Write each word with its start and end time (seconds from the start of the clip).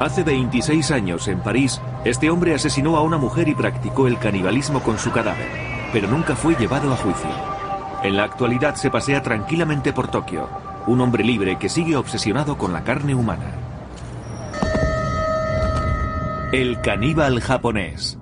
Hace 0.00 0.24
26 0.24 0.92
años, 0.92 1.28
en 1.28 1.40
París, 1.40 1.78
este 2.06 2.30
hombre 2.30 2.54
asesinó 2.54 2.96
a 2.96 3.02
una 3.02 3.18
mujer 3.18 3.48
y 3.48 3.54
practicó 3.54 4.06
el 4.06 4.18
canibalismo 4.18 4.80
con 4.82 4.98
su 4.98 5.12
cadáver, 5.12 5.46
pero 5.92 6.08
nunca 6.08 6.34
fue 6.34 6.54
llevado 6.54 6.90
a 6.90 6.96
juicio. 6.96 7.28
En 8.02 8.16
la 8.16 8.24
actualidad 8.24 8.76
se 8.76 8.88
pasea 8.88 9.20
tranquilamente 9.20 9.92
por 9.92 10.08
Tokio, 10.08 10.48
un 10.86 11.02
hombre 11.02 11.22
libre 11.22 11.58
que 11.58 11.68
sigue 11.68 11.96
obsesionado 11.96 12.56
con 12.56 12.72
la 12.72 12.82
carne 12.82 13.14
humana. 13.14 13.52
El 16.50 16.80
caníbal 16.80 17.42
japonés. 17.42 18.19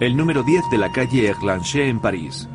El 0.00 0.16
número 0.16 0.42
10 0.42 0.70
de 0.70 0.78
la 0.78 0.90
calle 0.90 1.28
Erlanger 1.28 1.82
en 1.82 2.00
París. 2.00 2.48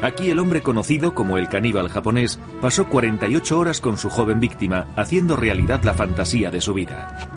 Aquí 0.00 0.30
el 0.30 0.38
hombre 0.38 0.62
conocido 0.62 1.14
como 1.14 1.36
el 1.36 1.48
caníbal 1.48 1.90
japonés 1.90 2.40
pasó 2.62 2.88
48 2.88 3.58
horas 3.58 3.80
con 3.80 3.98
su 3.98 4.08
joven 4.08 4.40
víctima, 4.40 4.86
haciendo 4.96 5.36
realidad 5.36 5.82
la 5.84 5.92
fantasía 5.92 6.50
de 6.50 6.62
su 6.62 6.72
vida. 6.72 7.28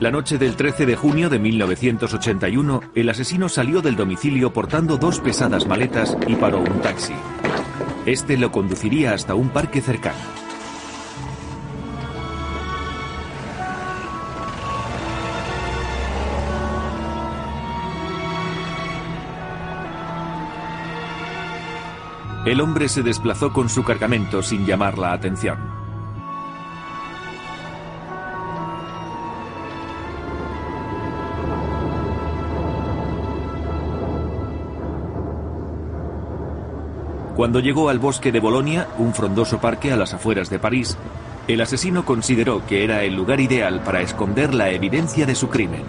La 0.00 0.10
noche 0.10 0.38
del 0.38 0.56
13 0.56 0.86
de 0.86 0.96
junio 0.96 1.28
de 1.28 1.38
1981, 1.38 2.80
el 2.94 3.08
asesino 3.10 3.50
salió 3.50 3.82
del 3.82 3.96
domicilio 3.96 4.54
portando 4.54 4.96
dos 4.96 5.20
pesadas 5.20 5.66
maletas 5.66 6.16
y 6.26 6.34
paró 6.36 6.60
un 6.60 6.80
taxi. 6.80 7.12
Este 8.06 8.38
lo 8.38 8.50
conduciría 8.50 9.12
hasta 9.12 9.34
un 9.34 9.50
parque 9.50 9.82
cercano. 9.82 10.39
El 22.50 22.60
hombre 22.60 22.88
se 22.88 23.04
desplazó 23.04 23.52
con 23.52 23.68
su 23.68 23.84
cargamento 23.84 24.42
sin 24.42 24.66
llamar 24.66 24.98
la 24.98 25.12
atención. 25.12 25.56
Cuando 37.36 37.60
llegó 37.60 37.88
al 37.88 38.00
bosque 38.00 38.32
de 38.32 38.40
Bolonia, 38.40 38.88
un 38.98 39.14
frondoso 39.14 39.60
parque 39.60 39.92
a 39.92 39.96
las 39.96 40.12
afueras 40.12 40.50
de 40.50 40.58
París, 40.58 40.98
el 41.46 41.60
asesino 41.60 42.04
consideró 42.04 42.66
que 42.66 42.82
era 42.82 43.04
el 43.04 43.14
lugar 43.14 43.38
ideal 43.38 43.80
para 43.84 44.00
esconder 44.00 44.54
la 44.54 44.70
evidencia 44.70 45.24
de 45.24 45.36
su 45.36 45.48
crimen. 45.48 45.84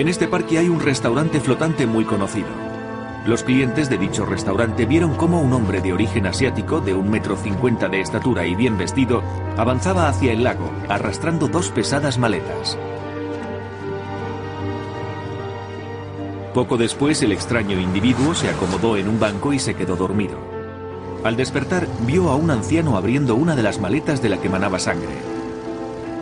En 0.00 0.08
este 0.08 0.28
parque 0.28 0.56
hay 0.56 0.70
un 0.70 0.80
restaurante 0.80 1.40
flotante 1.40 1.86
muy 1.86 2.06
conocido. 2.06 2.48
Los 3.26 3.42
clientes 3.42 3.90
de 3.90 3.98
dicho 3.98 4.24
restaurante 4.24 4.86
vieron 4.86 5.14
cómo 5.14 5.42
un 5.42 5.52
hombre 5.52 5.82
de 5.82 5.92
origen 5.92 6.26
asiático, 6.26 6.80
de 6.80 6.94
un 6.94 7.10
metro 7.10 7.36
cincuenta 7.36 7.86
de 7.86 8.00
estatura 8.00 8.46
y 8.46 8.54
bien 8.54 8.78
vestido, 8.78 9.22
avanzaba 9.58 10.08
hacia 10.08 10.32
el 10.32 10.42
lago, 10.42 10.70
arrastrando 10.88 11.48
dos 11.48 11.68
pesadas 11.68 12.16
maletas. 12.16 12.78
Poco 16.54 16.78
después, 16.78 17.20
el 17.20 17.32
extraño 17.32 17.78
individuo 17.78 18.34
se 18.34 18.48
acomodó 18.48 18.96
en 18.96 19.06
un 19.06 19.20
banco 19.20 19.52
y 19.52 19.58
se 19.58 19.74
quedó 19.74 19.96
dormido. 19.96 20.38
Al 21.24 21.36
despertar, 21.36 21.86
vio 22.06 22.30
a 22.30 22.36
un 22.36 22.50
anciano 22.50 22.96
abriendo 22.96 23.34
una 23.34 23.54
de 23.54 23.62
las 23.62 23.78
maletas 23.78 24.22
de 24.22 24.30
la 24.30 24.40
que 24.40 24.48
manaba 24.48 24.78
sangre. 24.78 25.29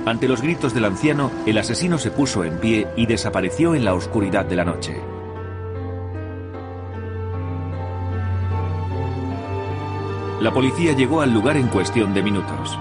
Ante 0.09 0.27
los 0.27 0.41
gritos 0.41 0.73
del 0.73 0.87
anciano, 0.87 1.31
el 1.45 1.59
asesino 1.59 1.99
se 1.99 2.11
puso 2.11 2.43
en 2.43 2.59
pie 2.61 2.89
y 2.97 3.05
desapareció 3.05 3.75
en 3.75 3.85
la 3.85 3.93
oscuridad 3.93 4.47
de 4.47 4.57
la 4.57 4.65
noche. 4.65 4.99
La 10.41 10.51
policía 10.51 10.95
llegó 10.95 11.21
al 11.21 11.35
lugar 11.35 11.59
en 11.59 11.69
cuestión 11.69 12.15
de 12.15 12.23
minutos. 12.23 12.79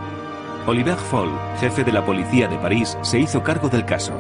Oliver 0.68 0.96
Foll, 0.96 1.30
jefe 1.60 1.84
de 1.84 1.92
la 1.92 2.06
policía 2.06 2.48
de 2.48 2.58
París, 2.60 2.98
se 3.02 3.20
hizo 3.20 3.44
cargo 3.44 3.68
del 3.68 3.84
caso. 3.84 4.14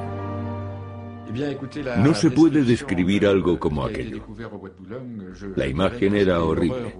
No 2.00 2.13
se 2.13 2.29
puede 2.29 2.63
describir 2.66 3.25
algo 3.25 3.57
como 3.57 3.85
aquello. 3.85 4.22
La 5.56 5.66
imagen 5.66 6.13
era 6.13 6.44
horrible. 6.44 6.94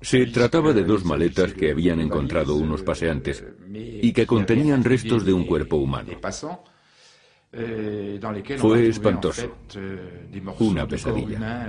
Se 0.00 0.26
trataba 0.26 0.72
de 0.72 0.84
dos 0.84 1.04
maletas 1.04 1.52
que 1.52 1.70
habían 1.70 2.00
encontrado 2.00 2.56
unos 2.56 2.82
paseantes 2.82 3.44
y 3.72 4.12
que 4.12 4.26
contenían 4.26 4.82
restos 4.82 5.24
de 5.24 5.32
un 5.32 5.44
cuerpo 5.44 5.76
humano. 5.76 6.12
Fue 8.58 8.88
espantoso. 8.88 9.56
Una 10.60 10.86
pesadilla. 10.86 11.68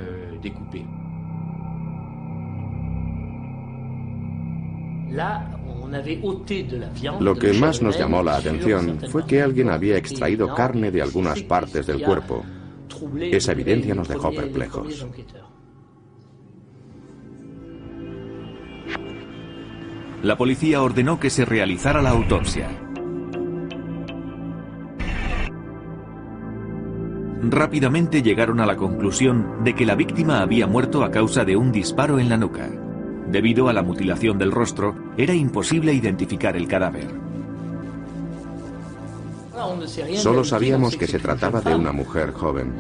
Lo 7.19 7.36
que 7.36 7.53
más 7.53 7.81
nos 7.81 7.98
llamó 7.98 8.24
la 8.24 8.38
atención 8.38 9.00
fue 9.09 9.25
que 9.25 9.42
alguien 9.42 9.69
había 9.69 9.98
extraído 9.98 10.53
carne 10.53 10.90
de 10.90 11.02
algunas 11.02 11.42
partes 11.44 11.86
del 11.86 12.02
cuerpo. 12.02 12.46
Esa 13.19 13.52
evidencia 13.52 13.94
nos 13.94 14.08
dejó 14.08 14.31
perplejos. 14.31 15.06
La 20.23 20.37
policía 20.37 20.81
ordenó 20.81 21.19
que 21.19 21.29
se 21.29 21.45
realizara 21.45 22.01
la 22.01 22.11
autopsia. 22.11 22.69
Rápidamente 27.43 28.21
llegaron 28.21 28.59
a 28.59 28.67
la 28.67 28.77
conclusión 28.77 29.63
de 29.63 29.73
que 29.73 29.85
la 29.85 29.95
víctima 29.95 30.41
había 30.41 30.67
muerto 30.67 31.03
a 31.03 31.09
causa 31.09 31.43
de 31.43 31.55
un 31.55 31.71
disparo 31.71 32.19
en 32.19 32.29
la 32.29 32.37
nuca. 32.37 32.69
Debido 33.31 33.67
a 33.67 33.73
la 33.73 33.81
mutilación 33.81 34.37
del 34.37 34.51
rostro, 34.51 34.95
era 35.17 35.33
imposible 35.33 35.93
identificar 35.93 36.55
el 36.55 36.67
cadáver. 36.67 37.31
Solo 40.16 40.44
sabíamos 40.44 40.95
que 40.95 41.07
se 41.07 41.19
trataba 41.19 41.61
de 41.61 41.75
una 41.75 41.91
mujer 41.91 42.31
joven. 42.31 42.73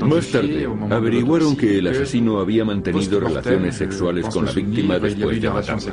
Más 0.00 0.28
tarde, 0.28 0.68
averiguaron 0.90 1.56
que 1.56 1.78
el 1.78 1.86
asesino 1.86 2.38
había 2.40 2.64
mantenido 2.64 3.20
relaciones 3.20 3.76
sexuales 3.76 4.26
con 4.26 4.46
la 4.46 4.52
víctima 4.52 4.98
después 4.98 5.40
de 5.40 5.50
matarla. 5.50 5.92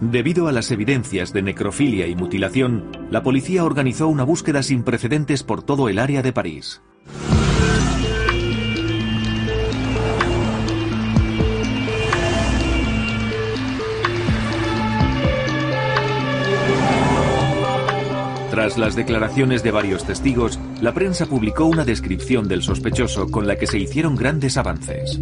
Debido 0.00 0.48
a 0.48 0.52
las 0.52 0.72
evidencias 0.72 1.32
de 1.32 1.42
necrofilia 1.42 2.08
y 2.08 2.16
mutilación, 2.16 2.90
la 3.10 3.22
policía 3.22 3.64
organizó 3.64 4.08
una 4.08 4.24
búsqueda 4.24 4.64
sin 4.64 4.82
precedentes 4.82 5.44
por 5.44 5.62
todo 5.62 5.88
el 5.88 6.00
área 6.00 6.22
de 6.22 6.32
París. 6.32 6.82
Tras 18.52 18.76
las 18.76 18.94
declaraciones 18.94 19.62
de 19.62 19.70
varios 19.70 20.04
testigos, 20.04 20.60
la 20.82 20.92
prensa 20.92 21.24
publicó 21.24 21.64
una 21.64 21.86
descripción 21.86 22.46
del 22.48 22.60
sospechoso 22.62 23.30
con 23.30 23.46
la 23.46 23.56
que 23.56 23.66
se 23.66 23.78
hicieron 23.78 24.14
grandes 24.14 24.58
avances. 24.58 25.18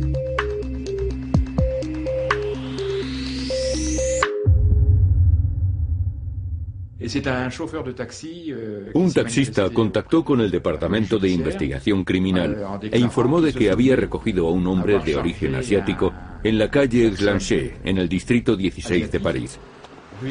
Un 8.94 9.12
taxista 9.12 9.70
contactó 9.70 10.24
con 10.24 10.40
el 10.40 10.50
Departamento 10.50 11.20
de 11.20 11.28
Investigación 11.28 12.02
Criminal 12.02 12.80
e 12.82 12.98
informó 12.98 13.40
de 13.40 13.52
que 13.52 13.70
había 13.70 13.94
recogido 13.94 14.48
a 14.48 14.50
un 14.50 14.66
hombre 14.66 14.98
de 14.98 15.14
origen 15.14 15.54
asiático 15.54 16.12
en 16.42 16.58
la 16.58 16.68
calle 16.68 17.10
Glanchet, 17.10 17.80
en 17.84 17.98
el 17.98 18.08
distrito 18.08 18.56
16 18.56 19.12
de 19.12 19.20
París. 19.20 19.60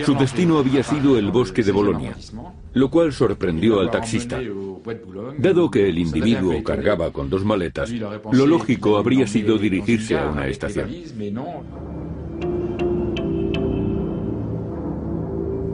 Su 0.06 0.16
destino 0.16 0.60
había 0.60 0.84
sido 0.84 1.18
el 1.18 1.32
bosque 1.32 1.64
de 1.64 1.72
Bolonia, 1.72 2.16
lo 2.74 2.90
cual 2.90 3.12
sorprendió 3.12 3.80
al 3.80 3.92
taxista. 3.92 4.40
Dado 5.38 5.70
que 5.70 5.90
el 5.90 5.98
individuo 5.98 6.64
cargaba 6.64 7.12
con 7.12 7.30
dos 7.30 7.44
maletas, 7.44 7.92
lo 7.92 8.46
lógico 8.46 8.98
habría 8.98 9.28
sido 9.28 9.58
dirigirse 9.58 10.18
a 10.18 10.30
una 10.30 10.48
estación. 10.48 10.90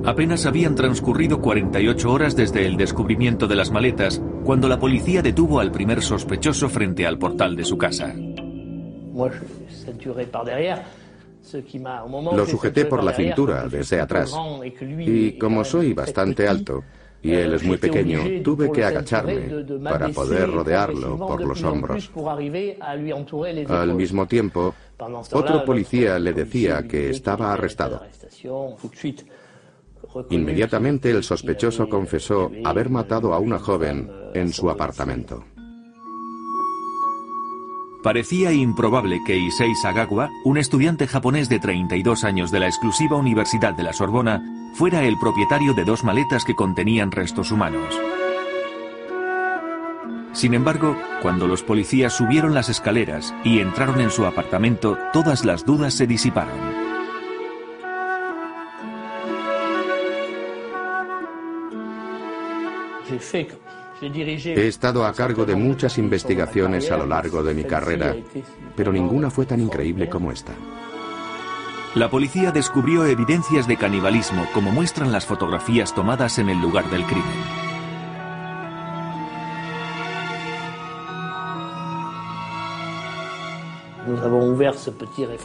Apenas 0.06 0.46
habían 0.46 0.76
transcurrido 0.76 1.42
48 1.42 2.12
horas 2.12 2.36
desde 2.36 2.68
el 2.68 2.78
descubrimiento 2.78 3.48
de 3.48 3.56
las 3.56 3.72
maletas 3.72 4.22
cuando 4.44 4.70
la 4.70 4.80
policía 4.80 5.24
detuvo 5.24 5.60
al 5.60 5.72
primer 5.72 6.04
sospechoso 6.04 6.70
frente 6.70 7.08
al 7.08 7.18
portal 7.18 7.56
de 7.56 7.66
su 7.66 7.78
casa. 7.78 8.14
Lo 12.36 12.46
sujeté 12.46 12.86
por 12.86 13.04
la 13.04 13.14
cintura 13.14 13.68
desde 13.68 14.02
atrás 14.02 14.34
y 15.00 15.38
como 15.38 15.64
soy 15.64 15.94
bastante 15.94 16.48
alto 16.48 16.84
y 17.26 17.34
él 17.34 17.56
es 17.56 17.64
muy 17.64 17.78
pequeño, 17.78 18.44
tuve 18.44 18.72
que 18.72 18.84
agacharme 18.84 19.66
para 19.84 20.10
poder 20.10 20.52
rodearlo 20.52 21.18
por 21.18 21.44
los 21.44 21.64
hombros. 21.64 22.12
Al 23.68 23.96
mismo 23.96 24.28
tiempo, 24.28 24.76
otro 25.32 25.66
policía 25.66 26.20
le 26.20 26.34
decía 26.34 26.84
que 26.88 27.10
estaba 27.10 27.54
arrestado. 27.54 28.04
Inmediatamente 30.30 31.10
el 31.10 31.24
sospechoso 31.24 31.90
confesó 31.90 32.52
haber 32.64 32.90
matado 32.92 33.34
a 33.34 33.40
una 33.40 33.58
joven 33.58 34.12
en 34.36 34.54
su 34.54 34.70
apartamento. 34.70 35.44
Parecía 38.06 38.54
improbable 38.54 39.24
que 39.26 39.36
Issei 39.36 39.74
Sagawa, 39.74 40.30
un 40.44 40.60
estudiante 40.60 41.08
japonés 41.08 41.50
de 41.50 41.58
32 41.58 42.24
años 42.24 42.52
de 42.52 42.60
la 42.60 42.68
exclusiva 42.68 43.18
Universidad 43.18 43.74
de 43.74 43.82
la 43.82 43.94
Sorbona, 43.94 44.44
fuera 44.76 45.04
el 45.04 45.18
propietario 45.18 45.74
de 45.74 45.86
dos 45.86 46.04
maletas 46.04 46.46
que 46.46 46.54
contenían 46.54 47.10
restos 47.10 47.52
humanos. 47.52 48.00
Sin 50.34 50.54
embargo, 50.54 50.96
cuando 51.24 51.48
los 51.48 51.64
policías 51.64 52.14
subieron 52.14 52.54
las 52.54 52.70
escaleras 52.70 53.34
y 53.44 53.58
entraron 53.58 54.00
en 54.00 54.12
su 54.12 54.28
apartamento, 54.28 55.00
todas 55.12 55.44
las 55.44 55.66
dudas 55.66 55.96
se 55.96 56.06
disiparon. 56.06 56.60
He 64.02 64.68
estado 64.68 65.06
a 65.06 65.14
cargo 65.14 65.46
de 65.46 65.56
muchas 65.56 65.98
investigaciones 65.98 66.92
a 66.92 66.98
lo 66.98 67.06
largo 67.06 67.44
de 67.44 67.54
mi 67.54 67.64
carrera, 67.64 68.16
pero 68.76 68.92
ninguna 68.92 69.30
fue 69.30 69.46
tan 69.46 69.62
increíble 69.62 70.10
como 70.10 70.32
esta. 70.32 70.54
La 71.96 72.10
policía 72.10 72.52
descubrió 72.52 73.06
evidencias 73.06 73.68
de 73.68 73.78
canibalismo, 73.78 74.48
como 74.54 74.72
muestran 74.72 75.14
las 75.14 75.26
fotografías 75.26 75.96
tomadas 75.96 76.40
en 76.40 76.50
el 76.50 76.60
lugar 76.60 76.90
del 76.90 77.06
crimen. 77.06 77.24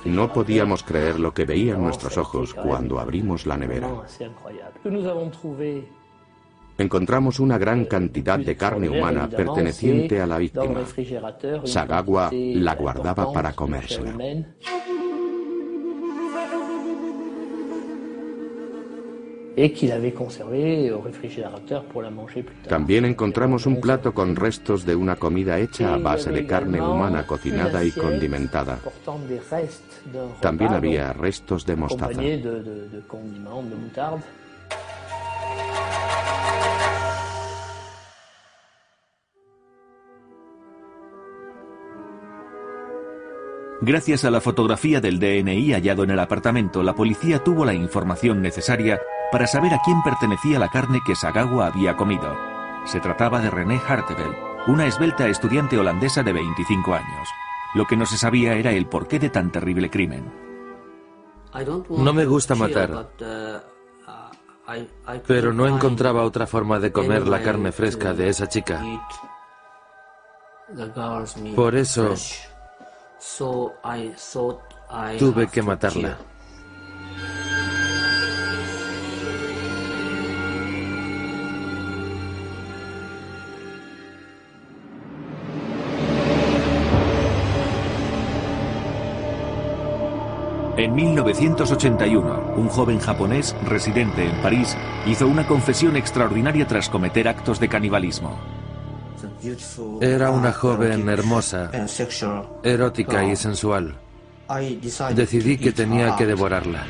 No 0.05 0.32
podíamos 0.32 0.82
creer 0.82 1.20
lo 1.20 1.32
que 1.32 1.44
veían 1.44 1.81
nuestros 1.82 2.19
ojos 2.19 2.52
cuando 2.52 2.99
abrimos 2.99 3.47
la 3.47 3.56
nevera 3.56 3.88
encontramos 6.82 7.40
una 7.40 7.58
gran 7.58 7.84
cantidad 7.84 8.38
de 8.38 8.56
carne 8.56 8.88
humana 8.88 9.28
perteneciente 9.28 10.20
a 10.20 10.26
la 10.26 10.38
víctima. 10.38 10.80
Sagawa 11.64 12.30
la 12.32 12.74
guardaba 12.74 13.32
para 13.32 13.52
comérsela. 13.52 14.16
También 22.66 23.04
encontramos 23.04 23.66
un 23.66 23.80
plato 23.80 24.14
con 24.14 24.34
restos 24.36 24.86
de 24.86 24.94
una 24.94 25.16
comida 25.16 25.58
hecha 25.58 25.92
a 25.92 25.98
base 25.98 26.30
de 26.30 26.46
carne 26.46 26.80
humana 26.80 27.26
cocinada 27.26 27.84
y 27.84 27.90
condimentada. 27.90 28.78
También 30.40 30.72
había 30.72 31.12
restos 31.12 31.66
de 31.66 31.76
mostaza. 31.76 32.22
Gracias 43.82 44.26
a 44.26 44.30
la 44.30 44.42
fotografía 44.42 45.00
del 45.00 45.18
DNI 45.18 45.72
hallado 45.72 46.04
en 46.04 46.10
el 46.10 46.18
apartamento, 46.18 46.82
la 46.82 46.94
policía 46.94 47.42
tuvo 47.42 47.64
la 47.64 47.72
información 47.72 48.42
necesaria 48.42 49.00
para 49.32 49.46
saber 49.46 49.72
a 49.72 49.80
quién 49.82 50.02
pertenecía 50.02 50.58
la 50.58 50.68
carne 50.68 51.00
que 51.06 51.16
Sagawa 51.16 51.68
había 51.68 51.96
comido. 51.96 52.36
Se 52.84 53.00
trataba 53.00 53.40
de 53.40 53.48
René 53.48 53.80
Harteveld, 53.86 54.36
una 54.66 54.86
esbelta 54.86 55.26
estudiante 55.28 55.78
holandesa 55.78 56.22
de 56.22 56.34
25 56.34 56.92
años. 56.92 57.28
Lo 57.74 57.86
que 57.86 57.96
no 57.96 58.04
se 58.04 58.18
sabía 58.18 58.54
era 58.54 58.70
el 58.72 58.84
porqué 58.84 59.18
de 59.18 59.30
tan 59.30 59.50
terrible 59.50 59.88
crimen. 59.88 60.30
No 61.88 62.12
me 62.12 62.26
gusta 62.26 62.54
matar, 62.54 63.08
pero 65.26 65.54
no 65.54 65.66
encontraba 65.66 66.24
otra 66.24 66.46
forma 66.46 66.80
de 66.80 66.92
comer 66.92 67.26
la 67.26 67.42
carne 67.42 67.72
fresca 67.72 68.12
de 68.12 68.28
esa 68.28 68.46
chica. 68.46 68.82
Por 71.56 71.74
eso 71.74 72.14
Tuve 75.19 75.46
que 75.49 75.62
matarla. 75.62 76.17
En 90.81 90.94
1981, 90.94 92.55
un 92.56 92.69
joven 92.69 93.00
japonés 93.00 93.55
residente 93.66 94.25
en 94.25 94.34
París 94.40 94.75
hizo 95.05 95.26
una 95.26 95.46
confesión 95.46 95.94
extraordinaria 95.94 96.66
tras 96.66 96.88
cometer 96.88 97.28
actos 97.28 97.61
de 97.61 97.69
canibalismo. 97.69 98.59
Era 100.00 100.31
una 100.31 100.52
joven 100.52 101.08
hermosa, 101.08 101.70
erótica 102.62 103.25
y 103.25 103.37
sensual. 103.37 103.96
Decidí 105.14 105.58
que 105.58 105.72
tenía 105.72 106.16
que 106.16 106.26
devorarla. 106.26 106.84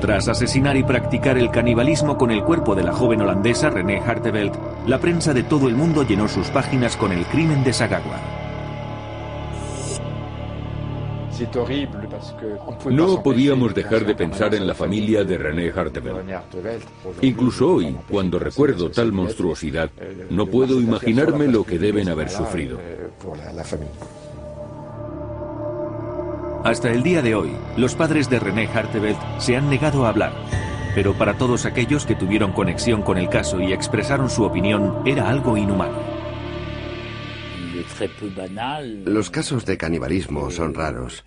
Tras 0.00 0.28
asesinar 0.28 0.76
y 0.78 0.82
practicar 0.82 1.36
el 1.36 1.50
canibalismo 1.50 2.16
con 2.16 2.30
el 2.30 2.42
cuerpo 2.42 2.74
de 2.74 2.84
la 2.84 2.92
joven 2.92 3.20
holandesa 3.20 3.68
René 3.68 4.00
Harteveld, 4.00 4.56
la 4.86 4.98
prensa 4.98 5.34
de 5.34 5.42
todo 5.42 5.68
el 5.68 5.74
mundo 5.74 6.04
llenó 6.04 6.26
sus 6.26 6.48
páginas 6.48 6.96
con 6.96 7.12
el 7.12 7.26
crimen 7.26 7.62
de 7.62 7.74
Sagawa. 7.74 8.39
No 12.90 13.22
podíamos 13.22 13.74
dejar 13.74 14.04
de 14.04 14.14
pensar 14.14 14.54
en 14.54 14.66
la 14.66 14.74
familia 14.74 15.24
de 15.24 15.38
René 15.38 15.70
Harteveld. 15.70 16.30
Incluso 17.22 17.74
hoy, 17.74 17.96
cuando 18.08 18.38
recuerdo 18.38 18.90
tal 18.90 19.12
monstruosidad, 19.12 19.90
no 20.30 20.46
puedo 20.46 20.80
imaginarme 20.80 21.48
lo 21.48 21.64
que 21.64 21.78
deben 21.78 22.08
haber 22.08 22.28
sufrido. 22.28 22.78
Hasta 26.64 26.90
el 26.90 27.02
día 27.02 27.22
de 27.22 27.34
hoy, 27.34 27.52
los 27.76 27.94
padres 27.94 28.28
de 28.28 28.38
René 28.38 28.66
Harteveld 28.66 29.16
se 29.38 29.56
han 29.56 29.70
negado 29.70 30.04
a 30.04 30.10
hablar, 30.10 30.32
pero 30.94 31.14
para 31.14 31.38
todos 31.38 31.64
aquellos 31.64 32.04
que 32.04 32.14
tuvieron 32.14 32.52
conexión 32.52 33.00
con 33.02 33.16
el 33.16 33.30
caso 33.30 33.60
y 33.60 33.72
expresaron 33.72 34.28
su 34.28 34.44
opinión, 34.44 34.98
era 35.06 35.30
algo 35.30 35.56
inhumano. 35.56 36.09
Los 39.04 39.30
casos 39.30 39.64
de 39.66 39.76
canibalismo 39.76 40.50
son 40.50 40.74
raros. 40.74 41.24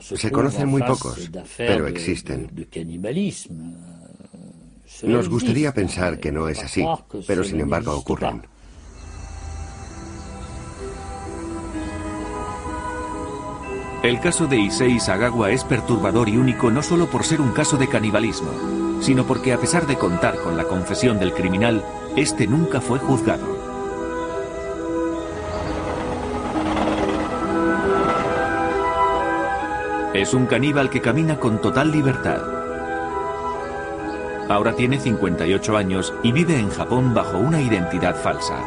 Se 0.00 0.30
conocen 0.30 0.68
muy 0.68 0.82
pocos, 0.82 1.30
pero 1.56 1.86
existen. 1.86 2.50
Nos 5.02 5.28
gustaría 5.28 5.72
pensar 5.72 6.18
que 6.18 6.32
no 6.32 6.48
es 6.48 6.62
así, 6.62 6.84
pero 7.26 7.44
sin 7.44 7.60
embargo 7.60 7.94
ocurren. 7.94 8.42
El 14.02 14.20
caso 14.20 14.46
de 14.46 14.58
Issei 14.58 15.00
Sagawa 15.00 15.50
es 15.50 15.64
perturbador 15.64 16.28
y 16.28 16.36
único 16.36 16.70
no 16.70 16.82
solo 16.82 17.06
por 17.10 17.24
ser 17.24 17.40
un 17.40 17.52
caso 17.52 17.76
de 17.76 17.88
canibalismo, 17.88 19.00
sino 19.00 19.26
porque 19.26 19.52
a 19.52 19.58
pesar 19.58 19.86
de 19.86 19.96
contar 19.96 20.38
con 20.38 20.56
la 20.56 20.64
confesión 20.64 21.18
del 21.18 21.32
criminal, 21.32 21.84
este 22.14 22.46
nunca 22.46 22.80
fue 22.80 23.00
juzgado. 23.00 23.55
Es 30.16 30.32
un 30.32 30.46
caníbal 30.46 30.88
que 30.88 31.02
camina 31.02 31.38
con 31.38 31.60
total 31.60 31.92
libertad. 31.92 32.40
Ahora 34.48 34.72
tiene 34.74 34.98
58 34.98 35.76
años 35.76 36.14
y 36.22 36.32
vive 36.32 36.58
en 36.58 36.70
Japón 36.70 37.12
bajo 37.12 37.36
una 37.36 37.60
identidad 37.60 38.16
falsa. 38.16 38.58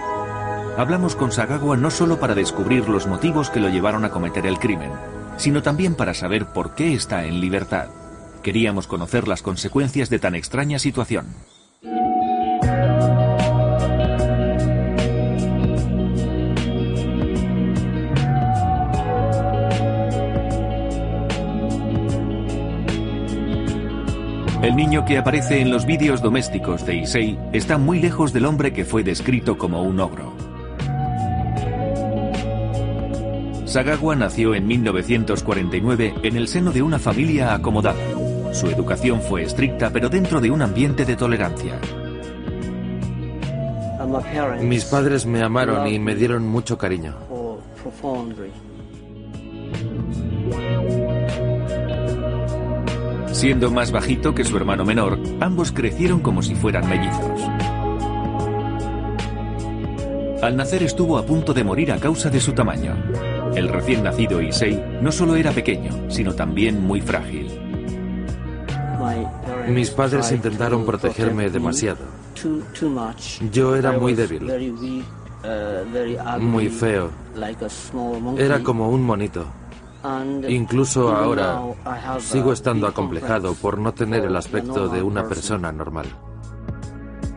Hablamos 0.77 1.15
con 1.15 1.31
Sagawa 1.31 1.75
no 1.75 1.89
solo 1.89 2.19
para 2.19 2.35
descubrir 2.35 2.87
los 2.87 3.07
motivos 3.07 3.49
que 3.49 3.59
lo 3.59 3.69
llevaron 3.69 4.05
a 4.05 4.11
cometer 4.11 4.45
el 4.45 4.59
crimen, 4.59 4.91
sino 5.37 5.63
también 5.63 5.95
para 5.95 6.13
saber 6.13 6.45
por 6.45 6.75
qué 6.75 6.93
está 6.93 7.25
en 7.25 7.41
libertad. 7.41 7.87
Queríamos 8.43 8.85
conocer 8.85 9.27
las 9.27 9.41
consecuencias 9.41 10.11
de 10.11 10.19
tan 10.19 10.35
extraña 10.35 10.77
situación. 10.77 11.25
El 24.61 24.75
niño 24.75 25.05
que 25.05 25.17
aparece 25.17 25.61
en 25.61 25.71
los 25.71 25.85
vídeos 25.85 26.21
domésticos 26.21 26.85
de 26.85 26.95
Issei 26.95 27.39
está 27.53 27.77
muy 27.77 28.01
lejos 28.01 28.33
del 28.33 28.43
hombre 28.43 28.73
que 28.73 28.83
fue 28.83 29.03
descrito 29.03 29.57
como 29.57 29.83
un 29.83 30.01
ogro. 30.01 30.33
Sagawa 33.65 34.17
nació 34.17 34.53
en 34.55 34.67
1949 34.67 36.13
en 36.23 36.35
el 36.35 36.49
seno 36.49 36.73
de 36.73 36.81
una 36.81 36.99
familia 36.99 37.53
acomodada. 37.53 38.03
Su 38.51 38.67
educación 38.67 39.21
fue 39.21 39.43
estricta 39.43 39.91
pero 39.93 40.09
dentro 40.09 40.41
de 40.41 40.51
un 40.51 40.61
ambiente 40.61 41.05
de 41.05 41.15
tolerancia. 41.15 41.79
Mis 44.61 44.83
padres 44.83 45.25
me 45.25 45.41
amaron 45.41 45.87
y 45.87 45.99
me 45.99 46.15
dieron 46.15 46.45
mucho 46.45 46.77
cariño. 46.77 47.15
Siendo 53.39 53.71
más 53.71 53.93
bajito 53.93 54.35
que 54.35 54.43
su 54.43 54.57
hermano 54.57 54.83
menor, 54.83 55.17
ambos 55.39 55.71
crecieron 55.71 56.19
como 56.19 56.41
si 56.41 56.55
fueran 56.55 56.89
mellizos. 56.89 57.41
Al 60.43 60.57
nacer 60.57 60.83
estuvo 60.83 61.17
a 61.17 61.25
punto 61.25 61.53
de 61.53 61.63
morir 61.63 61.93
a 61.93 61.99
causa 61.99 62.29
de 62.29 62.41
su 62.41 62.51
tamaño. 62.51 62.97
El 63.55 63.69
recién 63.69 64.03
nacido 64.03 64.41
Issei 64.41 64.83
no 65.01 65.13
solo 65.13 65.37
era 65.37 65.53
pequeño, 65.53 66.11
sino 66.11 66.35
también 66.35 66.85
muy 66.85 66.99
frágil. 66.99 67.49
Mis 69.69 69.89
padres 69.91 70.33
intentaron 70.33 70.85
protegerme 70.85 71.49
demasiado. 71.49 72.03
Yo 73.53 73.73
era 73.73 73.93
muy 73.93 74.15
débil, 74.15 74.51
muy 76.41 76.67
feo. 76.67 77.09
Era 78.37 78.59
como 78.59 78.89
un 78.89 79.01
monito. 79.01 79.45
Incluso 80.47 81.13
ahora 81.13 81.61
sigo 82.19 82.53
estando 82.53 82.87
acomplejado 82.87 83.53
por 83.55 83.77
no 83.77 83.93
tener 83.93 84.23
el 84.23 84.35
aspecto 84.35 84.87
de 84.87 85.01
una 85.01 85.27
persona 85.27 85.71
normal. 85.71 86.07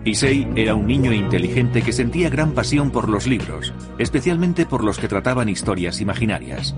Issei 0.05 0.49
era 0.57 0.75
un 0.75 0.87
niño 0.87 1.13
inteligente 1.13 1.83
que 1.83 1.93
sentía 1.93 2.29
gran 2.29 2.53
pasión 2.53 2.91
por 2.91 3.09
los 3.09 3.27
libros, 3.27 3.73
especialmente 3.99 4.67
por 4.67 4.83
los 4.83 4.99
que 4.99 5.09
trataban 5.09 5.49
historias 5.49 6.01
imaginarias. 6.01 6.75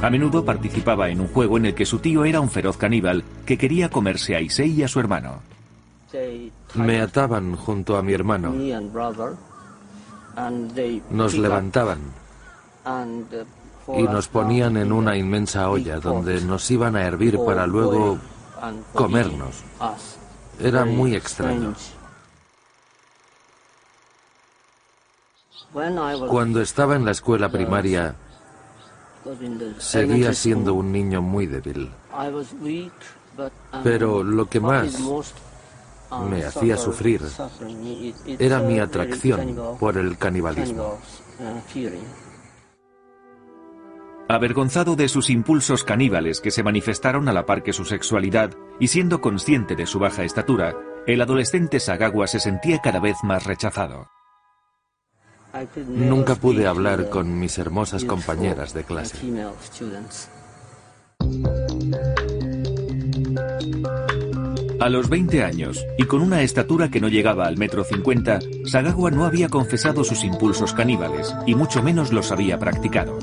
A 0.00 0.10
menudo 0.10 0.44
participaba 0.44 1.10
en 1.10 1.20
un 1.20 1.28
juego 1.28 1.58
en 1.58 1.66
el 1.66 1.74
que 1.74 1.86
su 1.86 1.98
tío 1.98 2.24
era 2.24 2.40
un 2.40 2.50
feroz 2.50 2.76
caníbal 2.76 3.22
que 3.44 3.58
quería 3.58 3.90
comerse 3.90 4.36
a 4.36 4.40
Issei 4.40 4.70
y 4.72 4.82
a 4.82 4.88
su 4.88 5.00
hermano. 5.00 5.40
Me 6.74 7.00
ataban 7.00 7.56
junto 7.56 7.96
a 7.96 8.02
mi 8.02 8.12
hermano. 8.12 8.54
Nos 11.10 11.34
levantaban 11.38 11.98
y 13.88 14.02
nos 14.04 14.28
ponían 14.28 14.76
en 14.76 14.92
una 14.92 15.16
inmensa 15.16 15.68
olla 15.68 16.00
donde 16.00 16.40
nos 16.40 16.70
iban 16.70 16.96
a 16.96 17.02
hervir 17.02 17.38
para 17.44 17.66
luego 17.66 18.18
comernos. 18.92 19.62
Era 20.58 20.84
muy 20.84 21.14
extraño. 21.14 21.74
Cuando 26.28 26.60
estaba 26.60 26.94
en 26.94 27.04
la 27.04 27.10
escuela 27.10 27.48
primaria, 27.48 28.14
seguía 29.78 30.32
siendo 30.32 30.74
un 30.74 30.92
niño 30.92 31.20
muy 31.20 31.46
débil. 31.46 31.90
Pero 33.82 34.22
lo 34.22 34.48
que 34.48 34.60
más 34.60 34.96
me 36.30 36.44
hacía 36.44 36.76
sufrir 36.76 37.22
era 38.38 38.60
mi 38.60 38.78
atracción 38.78 39.76
por 39.80 39.98
el 39.98 40.16
canibalismo. 40.16 40.98
Avergonzado 44.28 44.96
de 44.96 45.08
sus 45.08 45.28
impulsos 45.28 45.84
caníbales 45.84 46.40
que 46.40 46.50
se 46.50 46.62
manifestaron 46.62 47.28
a 47.28 47.32
la 47.32 47.44
par 47.44 47.62
que 47.62 47.74
su 47.74 47.84
sexualidad 47.84 48.52
y 48.80 48.88
siendo 48.88 49.20
consciente 49.20 49.76
de 49.76 49.86
su 49.86 49.98
baja 49.98 50.24
estatura, 50.24 50.74
el 51.06 51.20
adolescente 51.20 51.78
Sagawa 51.78 52.26
se 52.26 52.40
sentía 52.40 52.78
cada 52.78 53.00
vez 53.00 53.18
más 53.22 53.44
rechazado. 53.44 54.08
Nunca 55.88 56.36
pude 56.36 56.66
hablar 56.66 57.10
con 57.10 57.38
mis 57.38 57.58
hermosas 57.58 58.04
compañeras 58.06 58.72
de 58.72 58.84
clase. 58.84 59.18
A 64.80 64.88
los 64.88 65.08
20 65.08 65.44
años, 65.44 65.84
y 65.98 66.04
con 66.04 66.22
una 66.22 66.42
estatura 66.42 66.90
que 66.90 67.00
no 67.00 67.08
llegaba 67.08 67.46
al 67.46 67.58
metro 67.58 67.84
50, 67.84 68.38
Sagawa 68.64 69.10
no 69.10 69.26
había 69.26 69.48
confesado 69.50 70.02
sus 70.02 70.24
impulsos 70.24 70.72
caníbales, 70.72 71.34
y 71.46 71.54
mucho 71.54 71.82
menos 71.82 72.12
los 72.12 72.32
había 72.32 72.58
practicado. 72.58 73.18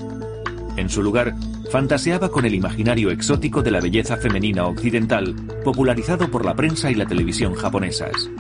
En 0.81 0.89
su 0.89 1.03
lugar, 1.03 1.35
fantaseaba 1.69 2.29
con 2.29 2.43
el 2.43 2.55
imaginario 2.55 3.11
exótico 3.11 3.61
de 3.61 3.69
la 3.69 3.79
belleza 3.79 4.17
femenina 4.17 4.65
occidental, 4.65 5.35
popularizado 5.63 6.27
por 6.31 6.43
la 6.43 6.55
prensa 6.55 6.89
y 6.89 6.95
la 6.95 7.05
televisión 7.05 7.53
japonesas. 7.53 8.31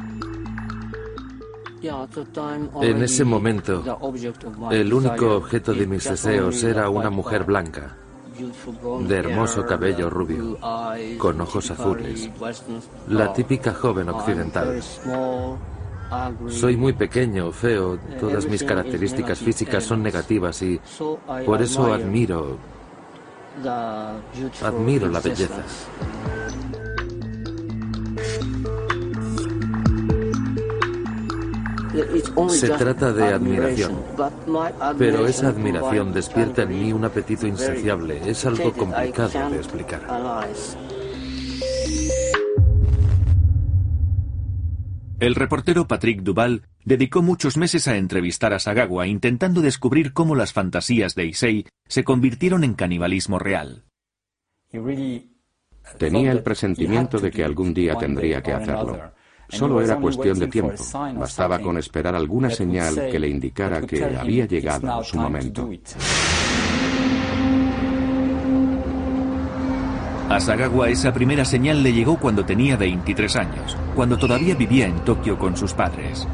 En 2.81 3.03
ese 3.03 3.23
momento, 3.23 3.83
el 4.71 4.91
único 4.91 5.35
objeto 5.35 5.71
de 5.71 5.85
mis 5.85 6.03
deseos 6.03 6.63
era 6.63 6.89
una 6.89 7.11
mujer 7.11 7.43
blanca, 7.43 7.95
de 9.07 9.15
hermoso 9.15 9.63
cabello 9.63 10.09
rubio, 10.09 10.57
con 11.19 11.41
ojos 11.41 11.69
azules, 11.69 12.27
la 13.07 13.31
típica 13.33 13.71
joven 13.71 14.09
occidental. 14.09 14.81
Soy 16.49 16.75
muy 16.75 16.93
pequeño, 16.93 17.51
feo, 17.51 17.97
todas 18.19 18.45
mis 18.45 18.63
características 18.63 19.39
físicas 19.39 19.83
son 19.83 20.03
negativas 20.03 20.61
y 20.61 20.79
por 21.45 21.61
eso 21.61 21.93
admiro, 21.93 22.57
admiro 24.61 25.07
la 25.07 25.19
belleza. 25.21 25.63
Se 32.49 32.69
trata 32.69 33.13
de 33.13 33.33
admiración, 33.33 33.97
pero 34.97 35.27
esa 35.27 35.49
admiración 35.49 36.13
despierta 36.13 36.63
en 36.63 36.69
mí 36.69 36.93
un 36.93 37.05
apetito 37.05 37.47
insaciable. 37.47 38.21
Es 38.29 38.45
algo 38.45 38.73
complicado 38.73 39.49
de 39.49 39.57
explicar. 39.57 40.01
El 45.21 45.35
reportero 45.35 45.87
Patrick 45.87 46.23
Duval 46.23 46.63
dedicó 46.83 47.21
muchos 47.21 47.55
meses 47.55 47.87
a 47.87 47.95
entrevistar 47.95 48.53
a 48.55 48.59
Sagawa 48.59 49.05
intentando 49.05 49.61
descubrir 49.61 50.13
cómo 50.13 50.33
las 50.33 50.51
fantasías 50.51 51.13
de 51.13 51.25
Issei 51.27 51.67
se 51.87 52.03
convirtieron 52.03 52.63
en 52.63 52.73
canibalismo 52.73 53.37
real. 53.37 53.83
Tenía 55.99 56.31
el 56.31 56.41
presentimiento 56.41 57.19
de 57.19 57.29
que 57.29 57.43
algún 57.43 57.71
día 57.71 57.95
tendría 57.99 58.41
que 58.41 58.51
hacerlo. 58.51 58.99
Solo 59.47 59.79
era 59.79 59.97
cuestión 59.97 60.39
de 60.39 60.47
tiempo. 60.47 60.73
Bastaba 61.15 61.59
con 61.59 61.77
esperar 61.77 62.15
alguna 62.15 62.49
señal 62.49 62.95
que 63.11 63.19
le 63.19 63.29
indicara 63.29 63.81
que 63.81 64.03
había 64.03 64.47
llegado 64.47 65.03
su 65.03 65.19
momento. 65.19 65.69
A 70.31 70.39
Sagawa 70.39 70.87
esa 70.87 71.11
primera 71.11 71.43
señal 71.43 71.83
le 71.83 71.91
llegó 71.91 72.17
cuando 72.17 72.45
tenía 72.45 72.77
23 72.77 73.35
años, 73.35 73.75
cuando 73.93 74.17
todavía 74.17 74.55
vivía 74.55 74.87
en 74.87 74.95
Tokio 75.03 75.37
con 75.37 75.57
sus 75.57 75.73
padres. 75.73 76.25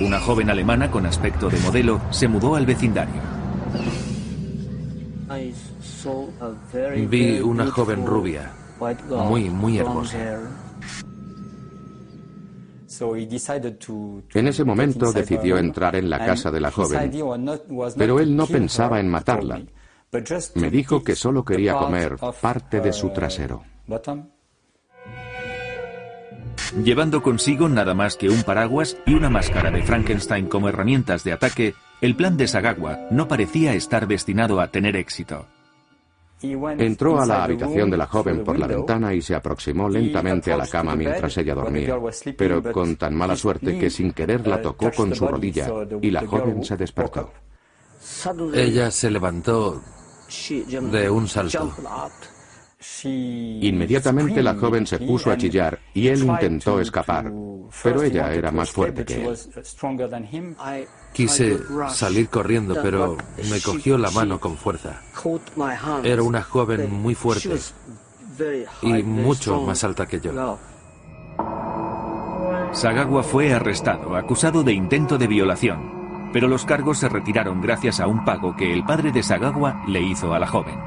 Una 0.00 0.18
joven 0.18 0.48
alemana 0.48 0.90
con 0.90 1.04
aspecto 1.04 1.50
de 1.50 1.58
modelo 1.58 2.00
se 2.08 2.28
mudó 2.28 2.56
al 2.56 2.64
vecindario. 2.64 3.20
Vi 7.10 7.40
una 7.40 7.66
joven 7.66 8.06
rubia, 8.06 8.52
muy, 9.28 9.50
muy 9.50 9.76
hermosa. 9.76 10.40
En 14.32 14.48
ese 14.48 14.64
momento 14.64 15.12
decidió 15.12 15.58
entrar 15.58 15.94
en 15.94 16.08
la 16.08 16.24
casa 16.24 16.50
de 16.50 16.60
la 16.62 16.70
joven, 16.70 17.12
pero 17.98 18.18
él 18.18 18.34
no 18.34 18.46
pensaba 18.46 18.98
en 18.98 19.08
matarla. 19.10 19.60
Me 20.54 20.70
dijo 20.70 21.04
que 21.04 21.14
solo 21.14 21.44
quería 21.44 21.74
comer 21.74 22.16
parte 22.40 22.80
de 22.80 22.92
su 22.92 23.10
trasero. 23.10 23.62
Llevando 26.84 27.22
consigo 27.22 27.68
nada 27.68 27.94
más 27.94 28.16
que 28.16 28.28
un 28.28 28.42
paraguas 28.42 28.96
y 29.06 29.14
una 29.14 29.28
máscara 29.28 29.70
de 29.70 29.82
Frankenstein 29.82 30.46
como 30.46 30.68
herramientas 30.68 31.24
de 31.24 31.32
ataque, 31.32 31.74
el 32.00 32.16
plan 32.16 32.36
de 32.36 32.48
Sagawa 32.48 33.08
no 33.10 33.28
parecía 33.28 33.74
estar 33.74 34.06
destinado 34.06 34.60
a 34.60 34.68
tener 34.68 34.96
éxito. 34.96 35.46
Entró 36.42 37.20
a 37.20 37.26
la 37.26 37.44
habitación 37.44 37.90
de 37.90 37.96
la 37.96 38.06
joven 38.06 38.42
por 38.44 38.58
la 38.58 38.66
ventana 38.66 39.12
y 39.12 39.20
se 39.20 39.34
aproximó 39.34 39.88
lentamente 39.88 40.52
a 40.52 40.56
la 40.56 40.66
cama 40.66 40.96
mientras 40.96 41.36
ella 41.36 41.54
dormía, 41.54 41.96
pero 42.36 42.62
con 42.72 42.96
tan 42.96 43.14
mala 43.14 43.36
suerte 43.36 43.78
que 43.78 43.90
sin 43.90 44.12
querer 44.12 44.46
la 44.46 44.62
tocó 44.62 44.90
con 44.90 45.14
su 45.14 45.28
rodilla 45.28 45.68
y 46.00 46.10
la 46.10 46.26
joven 46.26 46.64
se 46.64 46.76
despertó. 46.76 47.30
Ella 48.54 48.90
se 48.90 49.10
levantó 49.10 49.82
de 50.90 51.10
un 51.10 51.28
salto. 51.28 51.72
Inmediatamente 53.04 54.42
la 54.42 54.54
joven 54.54 54.86
se 54.86 54.98
puso 54.98 55.30
a 55.30 55.36
chillar 55.36 55.78
y 55.92 56.08
él 56.08 56.24
intentó 56.24 56.80
escapar, 56.80 57.30
pero 57.82 58.02
ella 58.02 58.32
era 58.32 58.50
más 58.50 58.70
fuerte 58.70 59.04
que 59.04 59.22
él. 59.22 59.38
Quise 61.12 61.58
salir 61.90 62.28
corriendo, 62.28 62.76
pero 62.82 63.18
me 63.50 63.60
cogió 63.60 63.98
la 63.98 64.10
mano 64.10 64.40
con 64.40 64.56
fuerza. 64.56 65.02
Era 66.02 66.22
una 66.22 66.42
joven 66.42 66.90
muy 66.90 67.14
fuerte 67.14 67.58
y 68.82 69.02
mucho 69.02 69.60
más 69.60 69.84
alta 69.84 70.06
que 70.06 70.20
yo. 70.20 70.58
Sagawa 72.72 73.22
fue 73.22 73.52
arrestado, 73.52 74.16
acusado 74.16 74.62
de 74.62 74.72
intento 74.72 75.18
de 75.18 75.26
violación, 75.26 75.99
pero 76.32 76.48
los 76.48 76.64
cargos 76.64 76.98
se 76.98 77.08
retiraron 77.08 77.60
gracias 77.60 78.00
a 78.00 78.06
un 78.06 78.24
pago 78.24 78.56
que 78.56 78.72
el 78.72 78.84
padre 78.84 79.12
de 79.12 79.22
Sagawa 79.22 79.82
le 79.86 80.02
hizo 80.02 80.34
a 80.34 80.38
la 80.38 80.46
joven. 80.46 80.78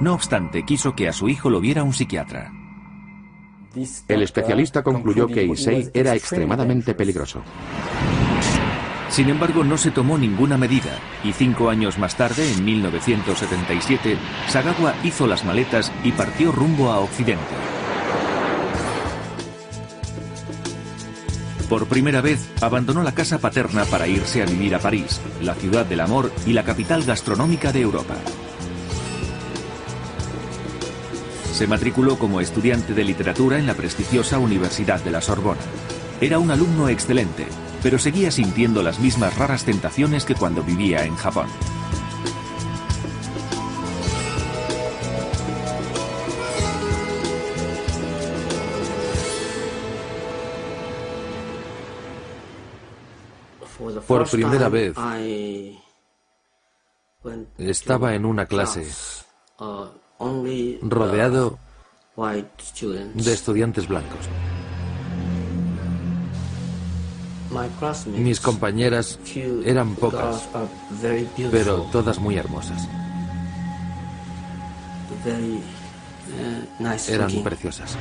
No 0.00 0.14
obstante, 0.14 0.64
quiso 0.64 0.94
que 0.94 1.08
a 1.08 1.12
su 1.12 1.28
hijo 1.28 1.50
lo 1.50 1.60
viera 1.60 1.82
un 1.82 1.92
psiquiatra. 1.92 2.52
El 4.08 4.22
especialista 4.22 4.82
concluyó 4.82 5.26
que 5.26 5.44
Issei 5.44 5.90
era 5.92 6.14
extremadamente 6.14 6.94
peligroso. 6.94 7.42
Sin 9.08 9.28
embargo, 9.28 9.62
no 9.64 9.76
se 9.76 9.90
tomó 9.90 10.18
ninguna 10.18 10.58
medida 10.58 10.98
y 11.22 11.32
cinco 11.32 11.70
años 11.70 11.98
más 11.98 12.16
tarde, 12.16 12.52
en 12.52 12.64
1977, 12.64 14.16
Sagawa 14.48 14.94
hizo 15.04 15.26
las 15.26 15.44
maletas 15.44 15.92
y 16.02 16.12
partió 16.12 16.52
rumbo 16.52 16.90
a 16.90 16.98
Occidente. 16.98 17.75
Por 21.68 21.88
primera 21.88 22.20
vez, 22.20 22.48
abandonó 22.60 23.02
la 23.02 23.12
casa 23.12 23.38
paterna 23.38 23.84
para 23.86 24.06
irse 24.06 24.40
a 24.40 24.46
vivir 24.46 24.74
a 24.76 24.78
París, 24.78 25.20
la 25.42 25.54
ciudad 25.54 25.84
del 25.84 26.00
amor 26.00 26.30
y 26.46 26.52
la 26.52 26.64
capital 26.64 27.02
gastronómica 27.02 27.72
de 27.72 27.80
Europa. 27.80 28.14
Se 31.52 31.66
matriculó 31.66 32.18
como 32.18 32.40
estudiante 32.40 32.94
de 32.94 33.02
literatura 33.02 33.58
en 33.58 33.66
la 33.66 33.74
prestigiosa 33.74 34.38
Universidad 34.38 35.02
de 35.02 35.10
la 35.10 35.20
Sorbona. 35.20 35.60
Era 36.20 36.38
un 36.38 36.52
alumno 36.52 36.88
excelente, 36.88 37.46
pero 37.82 37.98
seguía 37.98 38.30
sintiendo 38.30 38.82
las 38.82 39.00
mismas 39.00 39.36
raras 39.36 39.64
tentaciones 39.64 40.24
que 40.24 40.34
cuando 40.36 40.62
vivía 40.62 41.04
en 41.04 41.16
Japón. 41.16 41.46
Por 54.06 54.28
primera 54.28 54.68
vez 54.68 54.94
estaba 57.58 58.14
en 58.14 58.24
una 58.24 58.46
clase 58.46 58.86
rodeado 60.82 61.58
de 63.14 63.32
estudiantes 63.32 63.88
blancos. 63.88 64.28
Mis 68.06 68.40
compañeras 68.40 69.18
eran 69.64 69.94
pocas, 69.96 70.48
pero 71.50 71.86
todas 71.92 72.18
muy 72.18 72.36
hermosas. 72.36 72.88
Eran 77.08 77.42
preciosas. 77.42 77.96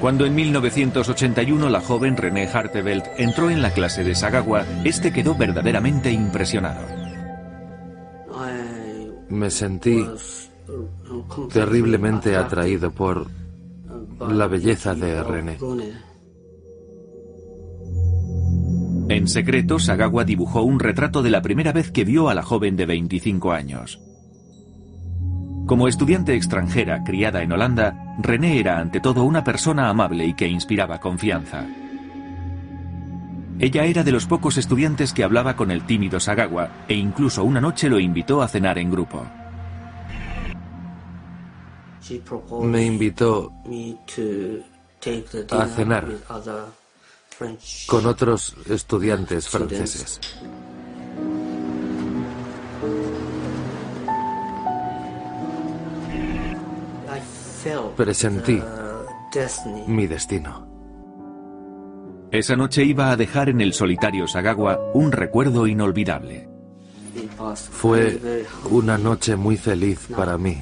Cuando 0.00 0.24
en 0.24 0.34
1981 0.34 1.68
la 1.68 1.80
joven 1.82 2.16
René 2.16 2.48
Hartevelt 2.48 3.04
entró 3.18 3.50
en 3.50 3.60
la 3.60 3.70
clase 3.70 4.02
de 4.02 4.14
Sagawa, 4.14 4.64
este 4.82 5.12
quedó 5.12 5.34
verdaderamente 5.34 6.10
impresionado. 6.10 6.86
Me 9.28 9.50
sentí 9.50 10.06
terriblemente 11.52 12.34
atraído 12.34 12.90
por 12.90 13.26
la 14.20 14.46
belleza 14.46 14.94
de 14.94 15.22
René. 15.22 15.58
En 19.10 19.28
secreto, 19.28 19.78
Sagawa 19.78 20.24
dibujó 20.24 20.62
un 20.62 20.80
retrato 20.80 21.22
de 21.22 21.30
la 21.30 21.42
primera 21.42 21.72
vez 21.72 21.90
que 21.90 22.04
vio 22.04 22.30
a 22.30 22.34
la 22.34 22.42
joven 22.42 22.76
de 22.76 22.86
25 22.86 23.52
años. 23.52 24.00
Como 25.70 25.86
estudiante 25.86 26.34
extranjera 26.34 27.04
criada 27.04 27.42
en 27.42 27.52
Holanda, 27.52 28.16
René 28.18 28.58
era 28.58 28.80
ante 28.80 28.98
todo 28.98 29.22
una 29.22 29.44
persona 29.44 29.88
amable 29.88 30.26
y 30.26 30.34
que 30.34 30.48
inspiraba 30.48 30.98
confianza. 30.98 31.64
Ella 33.60 33.84
era 33.84 34.02
de 34.02 34.10
los 34.10 34.26
pocos 34.26 34.58
estudiantes 34.58 35.12
que 35.12 35.22
hablaba 35.22 35.54
con 35.54 35.70
el 35.70 35.86
tímido 35.86 36.18
Sagawa 36.18 36.86
e 36.88 36.94
incluso 36.94 37.44
una 37.44 37.60
noche 37.60 37.88
lo 37.88 38.00
invitó 38.00 38.42
a 38.42 38.48
cenar 38.48 38.78
en 38.78 38.90
grupo. 38.90 39.24
Me 42.64 42.84
invitó 42.84 43.52
a 45.50 45.66
cenar 45.66 46.08
con 47.86 48.06
otros 48.06 48.56
estudiantes 48.68 49.48
franceses. 49.48 50.18
Presentí 57.96 58.60
mi 59.86 60.06
destino. 60.06 60.66
Esa 62.30 62.56
noche 62.56 62.84
iba 62.84 63.10
a 63.10 63.16
dejar 63.16 63.48
en 63.48 63.60
el 63.60 63.72
solitario 63.72 64.26
Sagawa 64.26 64.78
un 64.94 65.12
recuerdo 65.12 65.66
inolvidable. 65.66 66.48
Fue 67.70 68.46
una 68.70 68.96
noche 68.98 69.36
muy 69.36 69.56
feliz 69.56 70.06
para 70.16 70.38
mí. 70.38 70.58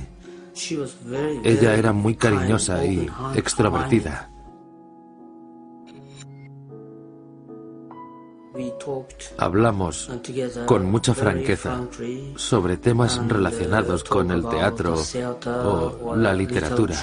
Ella 1.44 1.74
era 1.74 1.92
muy 1.92 2.16
cariñosa 2.16 2.84
y 2.84 3.08
extrovertida. 3.34 4.30
Hablamos 9.36 10.10
con 10.66 10.90
mucha 10.90 11.14
franqueza 11.14 11.80
sobre 12.36 12.76
temas 12.76 13.20
relacionados 13.26 14.04
con 14.04 14.30
el 14.30 14.46
teatro 14.48 14.96
o 15.46 16.16
la 16.16 16.32
literatura. 16.34 16.96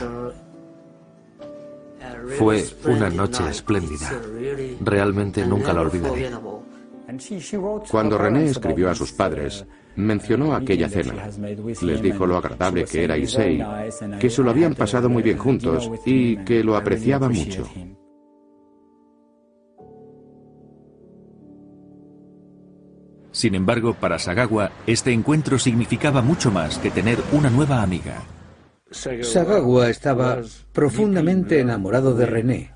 Fue 2.37 2.65
una 2.85 3.09
noche 3.09 3.47
espléndida. 3.49 4.11
Realmente 4.81 5.45
nunca 5.45 5.73
la 5.73 5.81
olvidaré. 5.81 6.31
Cuando 7.89 8.17
René 8.17 8.45
escribió 8.45 8.89
a 8.89 8.95
sus 8.95 9.11
padres, 9.11 9.65
mencionó 9.95 10.55
aquella 10.55 10.89
cena. 10.89 11.29
Les 11.81 12.01
dijo 12.01 12.25
lo 12.25 12.37
agradable 12.37 12.85
que 12.85 13.03
era 13.03 13.17
Issei, 13.17 13.63
que 14.19 14.29
se 14.29 14.41
lo 14.41 14.49
habían 14.49 14.75
pasado 14.75 15.09
muy 15.09 15.23
bien 15.23 15.37
juntos 15.37 15.89
y 16.05 16.37
que 16.37 16.63
lo 16.63 16.75
apreciaba 16.75 17.29
mucho. 17.29 17.69
Sin 23.35 23.53
embargo, 23.53 23.93
para 23.95 24.17
Sagawa, 24.17 24.71
este 24.87 25.11
encuentro 25.11 25.59
significaba 25.59 26.21
mucho 26.21 26.51
más 26.51 26.77
que 26.77 26.89
tener 26.89 27.19
una 27.33 27.49
nueva 27.49 27.81
amiga. 27.81 28.23
Sagawa 28.89 29.89
estaba 29.89 30.39
profundamente 30.71 31.59
enamorado 31.59 32.15
de 32.15 32.25
René 32.25 32.71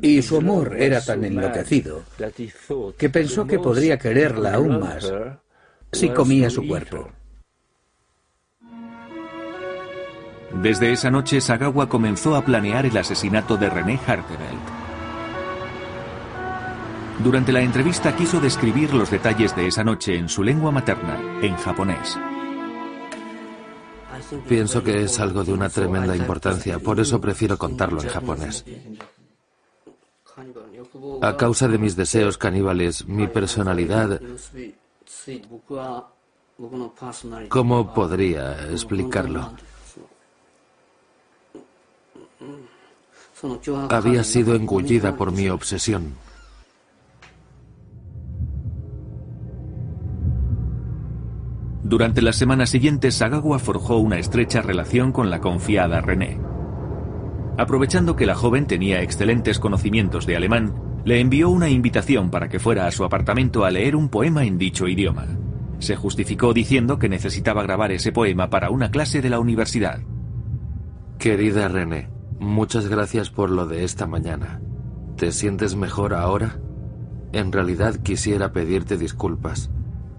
y 0.00 0.22
su 0.22 0.36
amor 0.36 0.76
era 0.78 1.00
tan 1.00 1.24
enloquecido 1.24 2.04
que 2.96 3.10
pensó 3.10 3.48
que 3.48 3.58
podría 3.58 3.98
quererla 3.98 4.54
aún 4.54 4.78
más 4.78 5.12
si 5.90 6.08
comía 6.10 6.48
su 6.48 6.64
cuerpo. 6.64 7.10
Desde 10.62 10.92
esa 10.92 11.10
noche, 11.10 11.40
Sagawa 11.40 11.88
comenzó 11.88 12.36
a 12.36 12.44
planear 12.44 12.86
el 12.86 12.96
asesinato 12.96 13.56
de 13.56 13.70
René 13.70 13.98
Hartevelt. 14.06 14.75
Durante 17.22 17.52
la 17.52 17.60
entrevista 17.60 18.14
quiso 18.14 18.40
describir 18.40 18.92
los 18.94 19.10
detalles 19.10 19.56
de 19.56 19.66
esa 19.66 19.82
noche 19.82 20.16
en 20.16 20.28
su 20.28 20.42
lengua 20.42 20.70
materna, 20.70 21.18
en 21.42 21.56
japonés. 21.56 22.16
Pienso 24.48 24.82
que 24.82 25.02
es 25.02 25.18
algo 25.20 25.44
de 25.44 25.52
una 25.52 25.68
tremenda 25.68 26.16
importancia, 26.16 26.78
por 26.78 27.00
eso 27.00 27.20
prefiero 27.20 27.58
contarlo 27.58 28.02
en 28.02 28.08
japonés. 28.08 28.64
A 31.22 31.36
causa 31.36 31.68
de 31.68 31.78
mis 31.78 31.96
deseos 31.96 32.38
caníbales, 32.38 33.06
mi 33.06 33.26
personalidad... 33.26 34.20
¿Cómo 37.48 37.92
podría 37.92 38.70
explicarlo? 38.70 39.52
Había 43.90 44.24
sido 44.24 44.54
engullida 44.54 45.16
por 45.16 45.32
mi 45.32 45.48
obsesión. 45.50 46.25
Durante 51.86 52.20
las 52.20 52.34
semanas 52.34 52.70
siguientes, 52.70 53.14
Sagawa 53.14 53.60
forjó 53.60 53.98
una 53.98 54.18
estrecha 54.18 54.60
relación 54.60 55.12
con 55.12 55.30
la 55.30 55.40
confiada 55.40 56.00
René. 56.00 56.40
Aprovechando 57.56 58.16
que 58.16 58.26
la 58.26 58.34
joven 58.34 58.66
tenía 58.66 59.02
excelentes 59.02 59.60
conocimientos 59.60 60.26
de 60.26 60.34
alemán, 60.34 60.74
le 61.04 61.20
envió 61.20 61.48
una 61.48 61.70
invitación 61.70 62.32
para 62.32 62.48
que 62.48 62.58
fuera 62.58 62.88
a 62.88 62.90
su 62.90 63.04
apartamento 63.04 63.64
a 63.64 63.70
leer 63.70 63.94
un 63.94 64.08
poema 64.08 64.44
en 64.44 64.58
dicho 64.58 64.88
idioma. 64.88 65.26
Se 65.78 65.94
justificó 65.94 66.52
diciendo 66.52 66.98
que 66.98 67.08
necesitaba 67.08 67.62
grabar 67.62 67.92
ese 67.92 68.10
poema 68.10 68.50
para 68.50 68.70
una 68.70 68.90
clase 68.90 69.22
de 69.22 69.30
la 69.30 69.38
universidad. 69.38 70.00
Querida 71.20 71.68
René, 71.68 72.10
muchas 72.40 72.88
gracias 72.88 73.30
por 73.30 73.48
lo 73.48 73.68
de 73.68 73.84
esta 73.84 74.08
mañana. 74.08 74.60
¿Te 75.16 75.30
sientes 75.30 75.76
mejor 75.76 76.14
ahora? 76.14 76.58
En 77.32 77.52
realidad 77.52 77.94
quisiera 78.02 78.50
pedirte 78.50 78.98
disculpas. 78.98 79.70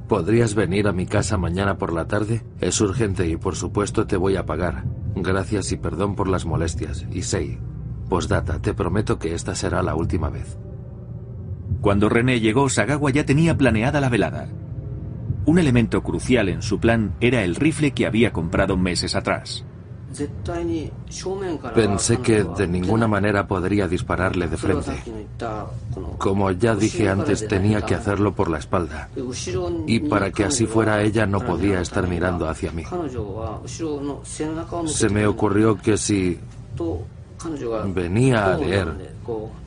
¿Podrías 0.08 0.56
venir 0.56 0.88
a 0.88 0.94
mi 0.94 1.06
casa 1.06 1.38
mañana 1.38 1.78
por 1.78 1.92
la 1.92 2.08
tarde? 2.08 2.42
Es 2.62 2.80
urgente 2.80 3.28
y 3.28 3.36
por 3.36 3.58
supuesto 3.58 4.08
te 4.08 4.16
voy 4.16 4.38
a 4.38 4.46
pagar. 4.46 4.86
Gracias 5.16 5.74
y 5.74 5.78
perdón 5.78 6.16
por 6.16 6.30
las 6.30 6.46
molestias. 6.46 7.06
Y 7.12 7.24
sei. 7.24 7.60
Postdata, 8.08 8.62
te 8.62 8.74
prometo 8.74 9.20
que 9.20 9.34
esta 9.34 9.54
será 9.54 9.84
la 9.84 9.96
última 9.96 10.30
vez. 10.30 10.58
Cuando 11.82 12.08
René 12.08 12.40
llegó, 12.40 12.70
Sagawa 12.70 13.12
ya 13.12 13.26
tenía 13.26 13.58
planeada 13.58 14.00
la 14.00 14.08
velada. 14.08 14.48
Un 15.46 15.60
elemento 15.60 16.02
crucial 16.04 16.48
en 16.48 16.62
su 16.62 16.80
plan 16.80 17.16
era 17.20 17.44
el 17.44 17.56
rifle 17.56 17.92
que 17.92 18.06
había 18.06 18.32
comprado 18.32 18.78
meses 18.78 19.14
atrás. 19.14 19.66
Pensé 21.76 22.18
que 22.20 22.44
de 22.44 22.68
ninguna 22.68 23.08
manera 23.08 23.48
podría 23.48 23.88
dispararle 23.88 24.48
de 24.48 24.58
frente. 24.58 25.04
Como 26.18 26.52
ya 26.52 26.76
dije 26.76 27.10
antes, 27.10 27.48
tenía 27.48 27.82
que 27.82 27.96
hacerlo 27.96 28.34
por 28.34 28.50
la 28.50 28.58
espalda. 28.58 29.10
Y 29.86 30.00
para 30.00 30.32
que 30.32 30.46
así 30.46 30.66
fuera 30.66 31.02
ella 31.02 31.26
no 31.26 31.40
podía 31.42 31.82
estar 31.82 32.08
mirando 32.08 32.48
hacia 32.48 32.72
mí. 32.72 32.84
Se 34.86 35.10
me 35.10 35.28
ocurrió 35.28 35.78
que 35.78 35.98
si 35.98 36.40
venía 37.94 38.54
a 38.54 38.58
leer, 38.58 39.14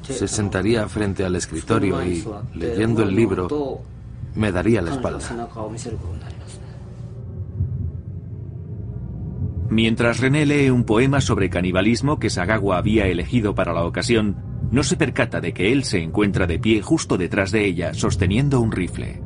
se 0.02 0.26
sentaría 0.26 0.88
frente 0.88 1.24
al 1.24 1.36
escritorio 1.36 2.02
y, 2.02 2.26
leyendo 2.54 3.02
el 3.02 3.14
libro, 3.14 3.80
me 4.34 4.50
daría 4.50 4.82
la 4.82 4.92
espalda. 4.92 5.48
Mientras 9.70 10.18
René 10.18 10.46
lee 10.46 10.68
un 10.68 10.82
poema 10.82 11.20
sobre 11.20 11.48
canibalismo 11.48 12.18
que 12.18 12.28
Sagawa 12.28 12.76
había 12.76 13.06
elegido 13.06 13.54
para 13.54 13.72
la 13.72 13.84
ocasión, 13.84 14.36
no 14.72 14.82
se 14.82 14.96
percata 14.96 15.40
de 15.40 15.54
que 15.54 15.70
él 15.70 15.84
se 15.84 16.02
encuentra 16.02 16.48
de 16.48 16.58
pie 16.58 16.82
justo 16.82 17.16
detrás 17.16 17.52
de 17.52 17.66
ella, 17.66 17.94
sosteniendo 17.94 18.60
un 18.60 18.72
rifle. 18.72 19.22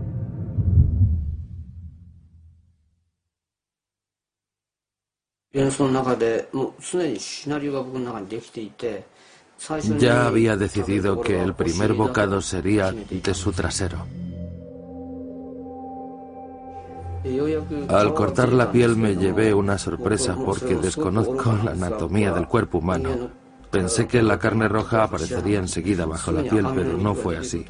Ya 9.99 10.27
había 10.27 10.57
decidido 10.57 11.21
que 11.23 11.41
el 11.41 11.55
primer 11.55 11.95
bocado 11.95 12.43
sería 12.43 12.93
de 12.93 13.35
su 13.35 13.53
trasero. 13.53 14.07
Al 17.89 18.13
cortar 18.13 18.53
la 18.53 18.71
piel 18.71 18.97
me 18.97 19.17
llevé 19.17 19.55
una 19.55 19.79
sorpresa 19.79 20.37
porque 20.37 20.75
desconozco 20.75 21.59
la 21.65 21.71
anatomía 21.71 22.33
del 22.33 22.47
cuerpo 22.47 22.79
humano. 22.79 23.31
Pensé 23.71 24.07
que 24.07 24.23
la 24.23 24.39
carne 24.39 24.69
roja 24.69 25.03
aparecería 25.03 25.59
enseguida 25.59 26.05
bajo 26.07 26.31
la 26.31 26.43
piel, 26.43 26.67
pero 26.75 26.97
no 26.99 27.15
fue 27.15 27.39
así. 27.39 27.65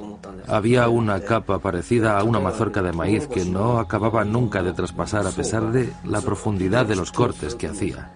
Había 0.49 0.88
una 0.88 1.21
capa 1.21 1.61
parecida 1.61 2.19
a 2.19 2.25
una 2.25 2.40
mazorca 2.40 2.83
de 2.83 2.93
maíz 2.93 3.27
que 3.27 3.45
no 3.45 3.79
acababa 3.79 4.25
nunca 4.25 4.62
de 4.62 4.73
traspasar 4.73 5.27
a 5.27 5.31
pesar 5.31 5.73
de 5.73 5.90
la 6.05 6.21
profundidad 6.21 6.85
de 6.85 6.97
los 6.97 7.12
cortes 7.12 7.55
que 7.55 7.69
hacía. 7.69 8.12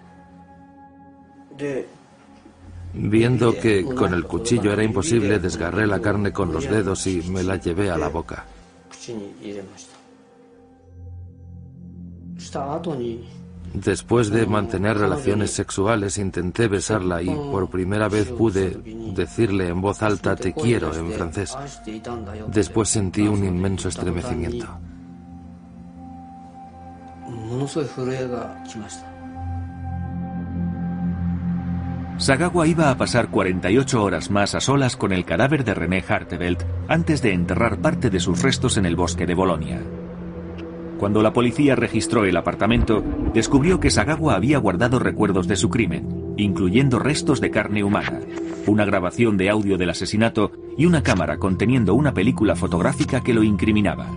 Viendo 2.92 3.54
que 3.56 3.84
con 3.84 4.12
el 4.12 4.24
cuchillo 4.24 4.72
era 4.72 4.82
imposible, 4.82 5.38
desgarré 5.38 5.86
la 5.86 6.00
carne 6.00 6.32
con 6.32 6.52
los 6.52 6.68
dedos 6.68 7.06
y 7.06 7.22
me 7.30 7.42
la 7.42 7.56
llevé 7.56 7.90
a 7.90 7.96
la 7.96 8.08
boca. 8.08 8.44
Después 13.74 14.30
de 14.30 14.46
mantener 14.46 14.96
relaciones 14.96 15.50
sexuales 15.50 16.16
intenté 16.18 16.68
besarla 16.68 17.22
y 17.22 17.28
por 17.28 17.68
primera 17.68 18.08
vez 18.08 18.28
pude 18.30 18.80
decirle 19.14 19.68
en 19.68 19.80
voz 19.80 20.02
alta 20.02 20.34
te 20.36 20.54
quiero 20.54 20.94
en 20.94 21.12
francés. 21.12 21.56
Después 22.48 22.88
sentí 22.88 23.22
un 23.22 23.44
inmenso 23.44 23.88
estremecimiento. 23.88 24.66
Sagawa 32.16 32.66
iba 32.66 32.90
a 32.90 32.96
pasar 32.96 33.30
48 33.30 34.02
horas 34.02 34.30
más 34.30 34.54
a 34.54 34.60
solas 34.60 34.96
con 34.96 35.12
el 35.12 35.24
cadáver 35.24 35.62
de 35.64 35.74
René 35.74 36.04
Hartevelt 36.06 36.64
antes 36.88 37.22
de 37.22 37.32
enterrar 37.32 37.80
parte 37.80 38.10
de 38.10 38.18
sus 38.18 38.42
restos 38.42 38.76
en 38.76 38.86
el 38.86 38.96
bosque 38.96 39.24
de 39.24 39.34
Bolonia. 39.34 39.80
Cuando 40.98 41.22
la 41.22 41.32
policía 41.32 41.76
registró 41.76 42.24
el 42.24 42.36
apartamento, 42.36 43.04
descubrió 43.32 43.78
que 43.78 43.90
Sagawa 43.90 44.34
había 44.34 44.58
guardado 44.58 44.98
recuerdos 44.98 45.46
de 45.46 45.54
su 45.54 45.70
crimen, 45.70 46.34
incluyendo 46.36 46.98
restos 46.98 47.40
de 47.40 47.52
carne 47.52 47.84
humana, 47.84 48.20
una 48.66 48.84
grabación 48.84 49.36
de 49.36 49.48
audio 49.48 49.78
del 49.78 49.90
asesinato 49.90 50.50
y 50.76 50.86
una 50.86 51.04
cámara 51.04 51.38
conteniendo 51.38 51.94
una 51.94 52.12
película 52.12 52.56
fotográfica 52.56 53.22
que 53.22 53.32
lo 53.32 53.44
incriminaba. 53.44 54.08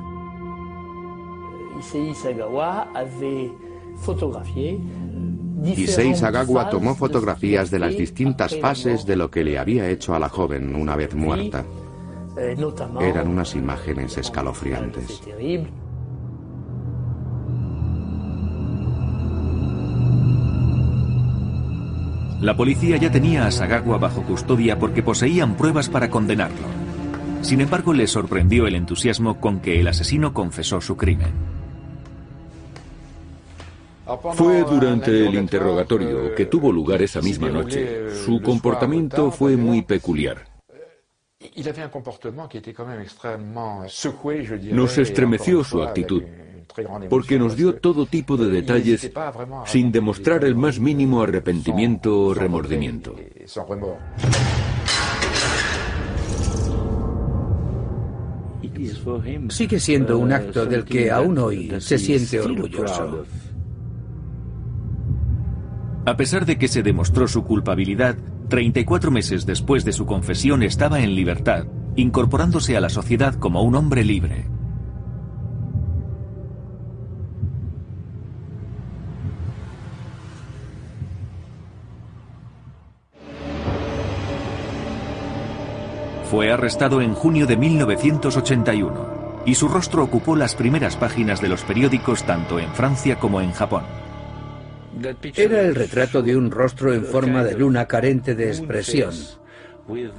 Issei 5.64 6.16
Sagawa 6.16 6.70
tomó 6.70 6.96
fotografías 6.96 7.70
de 7.70 7.78
las 7.78 7.96
distintas 7.96 8.58
fases 8.60 9.06
de 9.06 9.16
lo 9.16 9.30
que 9.30 9.44
le 9.44 9.60
había 9.60 9.88
hecho 9.90 10.16
a 10.16 10.20
la 10.20 10.30
joven 10.30 10.76
una 10.76 10.96
vez 10.96 11.14
muerta. 11.14 11.64
Eran 13.00 13.28
unas 13.28 13.56
imágenes 13.56 14.18
escalofriantes. 14.18 15.22
La 22.42 22.58
policía 22.58 22.98
ya 22.98 23.12
tenía 23.12 23.46
a 23.46 23.52
Sagawa 23.52 24.00
bajo 24.00 24.24
custodia 24.24 24.80
porque 24.80 25.04
poseían 25.04 25.56
pruebas 25.56 25.90
para 25.90 26.10
condenarlo. 26.10 26.66
Sin 27.42 27.62
embargo, 27.62 27.94
le 27.94 28.08
sorprendió 28.08 28.66
el 28.66 28.74
entusiasmo 28.74 29.40
con 29.40 29.60
que 29.60 29.80
el 29.80 29.88
asesino 29.88 30.34
confesó 30.34 30.82
su 30.82 30.98
crimen. 30.98 31.32
Fue 34.34 34.64
durante 34.64 35.28
el 35.28 35.36
interrogatorio 35.36 36.34
que 36.34 36.48
tuvo 36.48 36.72
lugar 36.72 37.04
esa 37.04 37.22
misma 37.22 37.50
noche. 37.50 38.10
Su 38.26 38.42
comportamiento 38.42 39.30
fue 39.30 39.56
muy 39.56 39.84
peculiar. 39.84 40.48
Nos 44.72 44.98
estremeció 44.98 45.64
su 45.64 45.84
actitud 45.84 46.24
porque 47.10 47.40
nos 47.40 47.56
dio 47.56 47.76
todo 47.76 48.06
tipo 48.06 48.38
de 48.38 48.50
detalles 48.50 49.12
sin 49.66 49.92
demostrar 49.92 50.44
el 50.46 50.56
más 50.56 50.80
mínimo 50.80 51.22
arrepentimiento 51.22 52.28
o 52.28 52.34
remordimiento. 52.34 53.16
Sigue 59.50 59.80
siendo 59.80 60.18
un 60.18 60.32
acto 60.32 60.66
del 60.66 60.86
que 60.86 61.12
aún 61.12 61.38
hoy 61.38 61.72
se 61.80 61.98
siente 61.98 62.40
orgulloso. 62.40 63.26
A 66.06 66.18
pesar 66.18 66.46
de 66.46 66.58
que 66.58 66.68
se 66.68 66.82
demostró 66.82 67.28
su 67.28 67.44
culpabilidad, 67.44 68.18
34 68.50 69.12
meses 69.12 69.46
después 69.46 69.86
de 69.86 69.94
su 69.94 70.06
confesión 70.06 70.64
estaba 70.64 71.02
en 71.02 71.16
libertad, 71.16 71.66
incorporándose 71.96 72.76
a 72.76 72.82
la 72.82 72.90
sociedad 72.90 73.36
como 73.36 73.62
un 73.62 73.76
hombre 73.76 74.04
libre. 74.04 74.46
Fue 86.32 86.50
arrestado 86.50 87.02
en 87.02 87.14
junio 87.14 87.46
de 87.46 87.58
1981 87.58 89.44
y 89.46 89.54
su 89.54 89.68
rostro 89.68 90.02
ocupó 90.02 90.38
las 90.38 90.56
primeras 90.56 90.96
páginas 90.96 91.42
de 91.42 91.50
los 91.50 91.62
periódicos 91.64 92.24
tanto 92.24 92.58
en 92.58 92.74
Francia 92.74 93.20
como 93.20 93.42
en 93.42 93.52
Japón. 93.52 93.84
Era 95.36 95.60
el 95.60 95.76
retrato 95.76 96.22
de 96.22 96.38
un 96.38 96.50
rostro 96.50 96.94
en 96.94 97.04
forma 97.04 97.44
de 97.44 97.56
luna 97.56 97.86
carente 97.86 98.34
de 98.34 98.48
expresión. 98.48 99.14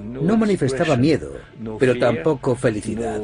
No 0.03 0.37
manifestaba 0.37 0.97
miedo, 0.97 1.33
pero 1.79 1.99
tampoco 1.99 2.57
felicidad. 2.57 3.19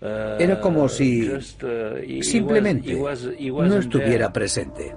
Era 0.00 0.60
como 0.60 0.88
si 0.88 1.30
simplemente 2.22 3.00
no 3.40 3.76
estuviera 3.76 4.32
presente. 4.32 4.96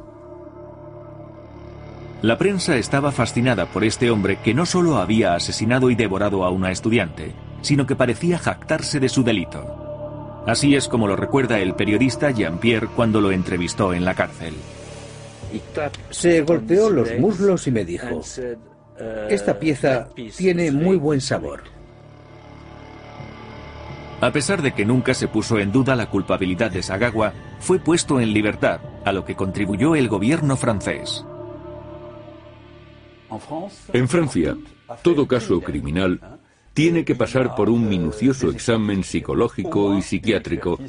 La 2.21 2.37
prensa 2.37 2.75
estaba 2.75 3.13
fascinada 3.13 3.65
por 3.67 3.85
este 3.85 4.11
hombre 4.11 4.39
que 4.43 4.53
no 4.53 4.65
solo 4.65 4.97
había 4.97 5.35
asesinado 5.35 5.89
y 5.89 5.95
devorado 5.95 6.43
a 6.43 6.49
una 6.49 6.69
estudiante, 6.69 7.33
sino 7.61 7.87
que 7.87 7.95
parecía 7.95 8.37
jactarse 8.37 8.99
de 8.99 9.07
su 9.07 9.23
delito. 9.23 10.43
Así 10.45 10.75
es 10.75 10.89
como 10.89 11.07
lo 11.07 11.15
recuerda 11.15 11.59
el 11.59 11.75
periodista 11.75 12.31
Jean-Pierre 12.31 12.89
cuando 12.93 13.21
lo 13.21 13.31
entrevistó 13.31 13.93
en 13.93 14.03
la 14.03 14.15
cárcel. 14.15 14.53
Se 16.09 16.41
golpeó 16.41 16.89
los 16.89 17.17
muslos 17.19 17.67
y 17.67 17.71
me 17.71 17.85
dijo, 17.85 18.21
esta 19.29 19.57
pieza 19.57 20.09
tiene 20.35 20.71
muy 20.71 20.97
buen 20.97 21.21
sabor. 21.21 21.63
A 24.19 24.31
pesar 24.33 24.61
de 24.61 24.73
que 24.73 24.83
nunca 24.83 25.13
se 25.13 25.29
puso 25.29 25.57
en 25.59 25.71
duda 25.71 25.95
la 25.95 26.09
culpabilidad 26.09 26.69
de 26.69 26.83
Sagawa, 26.83 27.31
fue 27.59 27.79
puesto 27.79 28.19
en 28.19 28.33
libertad, 28.33 28.81
a 29.05 29.13
lo 29.13 29.23
que 29.23 29.35
contribuyó 29.35 29.95
el 29.95 30.09
gobierno 30.09 30.57
francés. 30.57 31.23
En 33.93 34.07
Francia, 34.07 34.57
todo 35.03 35.27
caso 35.27 35.61
criminal 35.61 36.39
tiene 36.73 37.03
que 37.03 37.15
pasar 37.15 37.55
por 37.55 37.69
un 37.69 37.89
minucioso 37.89 38.49
examen 38.49 39.03
psicológico 39.03 39.97
y 39.97 40.01
psiquiátrico 40.01 40.79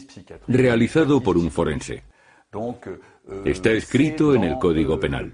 realizado 0.47 1.21
por 1.21 1.37
un 1.37 1.51
forense. 1.51 2.05
Está 3.45 3.71
escrito 3.71 4.35
en 4.35 4.45
el 4.45 4.59
Código 4.59 4.99
Penal. 4.99 5.33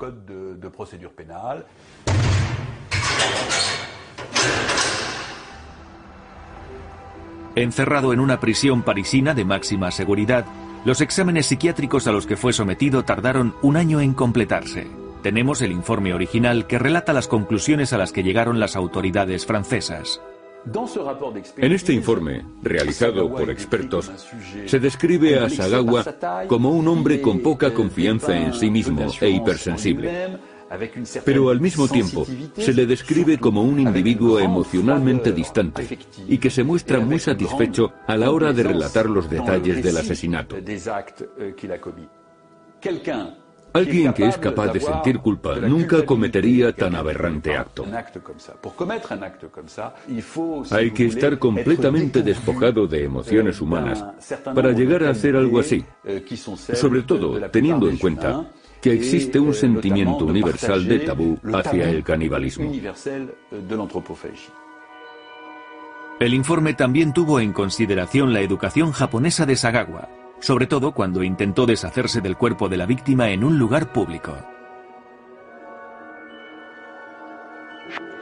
Encerrado 7.55 8.13
en 8.13 8.21
una 8.21 8.39
prisión 8.39 8.83
parisina 8.83 9.33
de 9.33 9.45
máxima 9.45 9.91
seguridad, 9.91 10.45
los 10.85 11.01
exámenes 11.01 11.47
psiquiátricos 11.47 12.07
a 12.07 12.13
los 12.13 12.27
que 12.27 12.37
fue 12.37 12.53
sometido 12.53 13.05
tardaron 13.05 13.55
un 13.63 13.77
año 13.77 14.01
en 14.01 14.13
completarse. 14.13 15.06
Tenemos 15.27 15.61
el 15.61 15.73
informe 15.73 16.15
original 16.15 16.69
que 16.69 16.79
relata 16.79 17.13
las 17.13 17.27
conclusiones 17.27 17.93
a 17.93 17.99
las 17.99 18.13
que 18.13 18.23
llegaron 18.23 18.61
las 18.61 18.77
autoridades 18.77 19.45
francesas. 19.45 20.21
En 21.57 21.73
este 21.73 21.93
informe, 21.93 22.45
realizado 22.63 23.29
por 23.35 23.51
expertos, 23.51 24.09
se 24.67 24.79
describe 24.79 25.41
a 25.41 25.51
Sagawa 25.51 26.05
como 26.47 26.71
un 26.71 26.87
hombre 26.87 27.21
con 27.21 27.41
poca 27.41 27.75
confianza 27.75 28.39
en 28.39 28.55
sí 28.55 28.71
mismo 28.71 29.05
e 29.21 29.31
hipersensible 29.31 30.39
pero 31.25 31.51
al 31.51 31.61
mismo 31.61 31.89
tiempo 31.89 32.25
se 32.57 32.73
le 32.73 32.87
describe 32.87 33.39
como 33.39 33.63
un 33.63 33.81
individuo 33.81 34.39
emocionalmente 34.39 35.33
distante 35.33 35.99
y 36.29 36.39
que 36.39 36.51
se 36.51 36.63
muestra 36.63 37.01
muy 37.01 37.19
satisfecho 37.19 37.93
a 38.07 38.17
la 38.17 38.31
hora 38.31 38.53
de 38.53 38.63
relatar 38.63 39.07
los 39.07 39.29
detalles 39.29 39.83
del 39.83 39.97
asesinato. 39.97 40.57
Alguien 43.77 44.13
que 44.15 44.27
es 44.27 44.39
capaz 44.39 44.73
de 44.73 44.81
sentir 44.81 45.19
culpa 45.19 45.57
nunca 45.57 46.05
cometería 46.05 46.75
tan 46.75 46.95
aberrante 46.95 47.57
acto. 47.57 47.85
Hay 50.71 50.91
que 50.93 51.07
estar 51.07 51.39
completamente 51.39 52.23
despojado 52.23 52.87
de 52.87 53.05
emociones 53.05 53.61
humanas 53.61 54.05
para 54.55 54.73
llegar 54.73 55.05
a 55.05 55.11
hacer 55.11 55.37
algo 55.37 55.61
así, 55.61 55.85
sobre 56.73 57.03
todo 57.03 57.51
teniendo 57.51 57.89
en 57.89 57.99
cuenta 57.99 58.47
que 58.81 58.93
existe 58.93 59.39
un 59.39 59.53
sentimiento 59.53 60.25
universal 60.25 60.87
de 60.87 61.01
tabú 61.01 61.39
hacia 61.53 61.91
el 61.91 62.03
canibalismo. 62.03 62.73
El 66.19 66.33
informe 66.33 66.73
también 66.73 67.13
tuvo 67.13 67.41
en 67.41 67.53
consideración 67.53 68.33
la 68.33 68.41
educación 68.41 68.93
japonesa 68.93 69.45
de 69.45 69.55
Sagawa, 69.55 70.09
sobre 70.41 70.67
todo 70.67 70.93
cuando 70.93 71.23
intentó 71.23 71.67
deshacerse 71.67 72.21
del 72.21 72.37
cuerpo 72.37 72.69
de 72.69 72.77
la 72.77 72.87
víctima 72.87 73.31
en 73.31 73.45
un 73.45 73.59
lugar 73.59 73.93
público. 73.93 74.37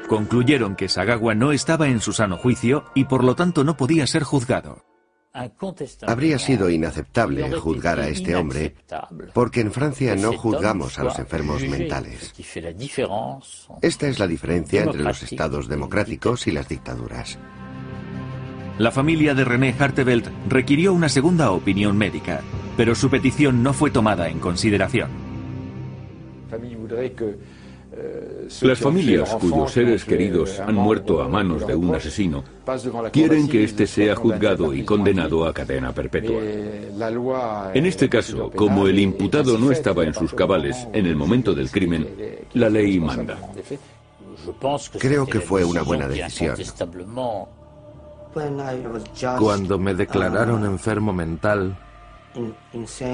Concluyeron 0.09 0.77
que 0.77 0.89
Sagawa 0.89 1.35
no 1.35 1.53
estaba 1.53 1.89
en 1.89 2.01
su 2.01 2.13
sano 2.13 2.37
juicio 2.37 2.85
y 2.95 3.05
por 3.05 3.25
lo 3.25 3.35
tanto 3.35 3.65
no 3.65 3.77
podía 3.77 4.07
ser 4.07 4.23
juzgado. 4.23 4.85
Habría 6.07 6.39
sido 6.39 6.71
inaceptable 6.71 7.51
juzgar 7.53 7.99
a 7.99 8.09
este 8.09 8.37
hombre 8.37 8.77
porque 9.33 9.63
en 9.63 9.73
Francia 9.73 10.15
no 10.15 10.33
juzgamos 10.35 10.97
a 10.99 11.05
los 11.05 11.19
enfermos 11.19 11.63
mentales. 11.63 12.33
Esta 13.83 14.07
es 14.07 14.19
la 14.21 14.29
diferencia 14.29 14.85
entre 14.85 15.03
los 15.03 15.23
estados 15.25 15.67
democráticos 15.67 16.47
y 16.47 16.53
las 16.53 16.69
dictaduras. 16.69 17.39
La 18.79 18.91
familia 18.91 19.35
de 19.35 19.45
René 19.45 19.73
Hartevelt 19.79 20.29
requirió 20.49 20.93
una 20.93 21.09
segunda 21.09 21.53
opinión 21.53 21.97
médica, 21.97 22.41
pero 22.77 22.97
su 22.97 23.09
petición 23.09 23.63
no 23.63 23.73
fue 23.73 23.91
tomada 23.91 24.29
en 24.29 24.41
consideración. 24.41 25.11
Las 28.63 28.79
familias 28.81 29.37
cuyos 29.37 29.71
seres 29.71 30.05
queridos 30.05 30.59
han 30.59 30.75
muerto 30.75 31.23
a 31.23 31.29
manos 31.29 31.65
de 31.65 31.77
un 31.77 31.95
asesino 31.95 32.43
quieren 33.13 33.49
que 33.49 33.63
éste 33.63 33.87
sea 33.87 34.17
juzgado 34.17 34.75
y 34.75 34.85
condenado 34.85 35.47
a 35.47 35.53
cadena 35.53 35.93
perpetua. 35.93 36.43
En 37.73 37.87
este 37.87 38.09
caso, 38.09 38.51
como 38.51 38.89
el 38.89 38.99
imputado 38.99 39.57
no 39.57 39.71
estaba 39.71 40.03
en 40.05 40.15
sus 40.15 40.35
cabales 40.35 40.89
en 40.93 41.07
el 41.07 41.15
momento 41.15 41.55
del 41.55 41.71
crimen, 41.71 42.09
la 42.55 42.69
ley 42.69 42.99
manda. 42.99 43.39
Creo 44.99 45.27
que 45.27 45.41
fue 45.41 45.65
una 45.65 45.83
buena 45.83 46.09
decisión. 46.09 46.57
Cuando 49.39 49.79
me 49.79 49.95
declararon 49.95 50.65
enfermo 50.65 51.13
mental 51.13 51.77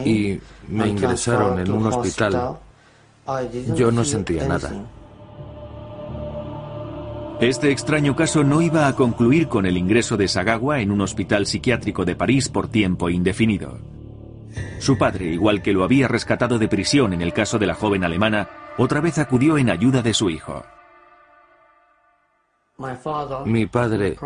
y 0.05 0.39
me 0.69 0.89
ingresaron 0.89 1.59
en 1.59 1.71
un 1.71 1.87
hospital, 1.87 2.59
yo 3.75 3.93
no 3.93 4.05
sentía 4.05 4.49
nada. 4.49 4.73
Este 7.41 7.71
extraño 7.71 8.15
caso 8.15 8.45
no 8.45 8.61
iba 8.61 8.87
a 8.87 8.95
concluir 8.95 9.49
con 9.49 9.65
el 9.65 9.77
ingreso 9.79 10.17
de 10.17 10.29
Sagawa 10.29 10.81
en 10.81 10.91
un 10.91 11.01
hospital 11.01 11.47
psiquiátrico 11.47 12.05
de 12.05 12.15
París 12.15 12.51
por 12.51 12.69
tiempo 12.69 13.09
indefinido. 13.09 13.79
Su 14.79 14.99
padre, 14.99 15.27
igual 15.27 15.63
que 15.63 15.73
lo 15.73 15.85
había 15.85 16.09
rescatado 16.09 16.59
de 16.59 16.69
prisión 16.69 17.13
en 17.13 17.23
el 17.23 17.33
caso 17.33 17.59
de 17.59 17.67
la 17.67 17.75
joven 17.75 18.05
alemana, 18.05 18.49
otra 18.77 19.01
vez 19.01 19.19
acudió 19.19 19.57
en 19.57 19.71
ayuda 19.71 20.03
de 20.03 20.13
su 20.13 20.29
hijo. 20.29 20.65
Mi 23.45 23.67
padre 23.67 24.17